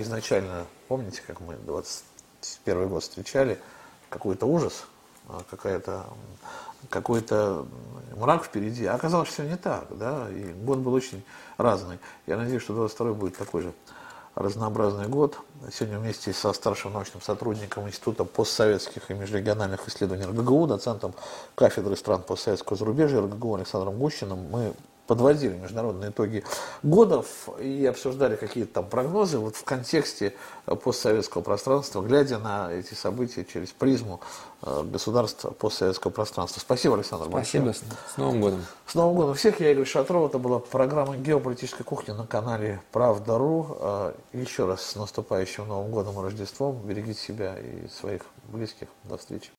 [0.00, 3.58] изначально, помните, как мы 21 год встречали,
[4.12, 4.84] какой-то ужас,
[5.28, 6.04] а, какая-то
[6.90, 7.66] какой-то
[8.16, 8.84] мрак впереди.
[8.86, 11.24] А оказалось, все не так, да, и год был очень
[11.56, 11.98] разный.
[12.26, 13.72] Я надеюсь, что 22 будет такой же
[14.34, 15.38] разнообразный год.
[15.72, 21.14] Сегодня вместе со старшим научным сотрудником Института постсоветских и межрегиональных исследований РГГУ, доцентом
[21.54, 24.74] кафедры стран постсоветского зарубежья РГГУ Александром Гущиным мы
[25.12, 26.42] подводили международные итоги
[26.82, 27.22] года
[27.60, 30.32] и обсуждали какие-то там прогнозы вот в контексте
[30.64, 34.22] э, постсоветского пространства, глядя на эти события через призму
[34.62, 36.60] э, государства постсоветского пространства.
[36.60, 37.66] Спасибо, Александр Спасибо.
[37.66, 37.90] Большое.
[38.14, 38.64] С Новым годом.
[38.86, 39.60] С Новым годом всех.
[39.60, 40.30] Я Игорь Шатров.
[40.30, 43.76] Это была программа «Геополитическая кухня» на канале «Правда.ру».
[43.80, 46.80] Э, еще раз с наступающим Новым годом и Рождеством.
[46.86, 48.88] Берегите себя и своих близких.
[49.04, 49.50] До встречи.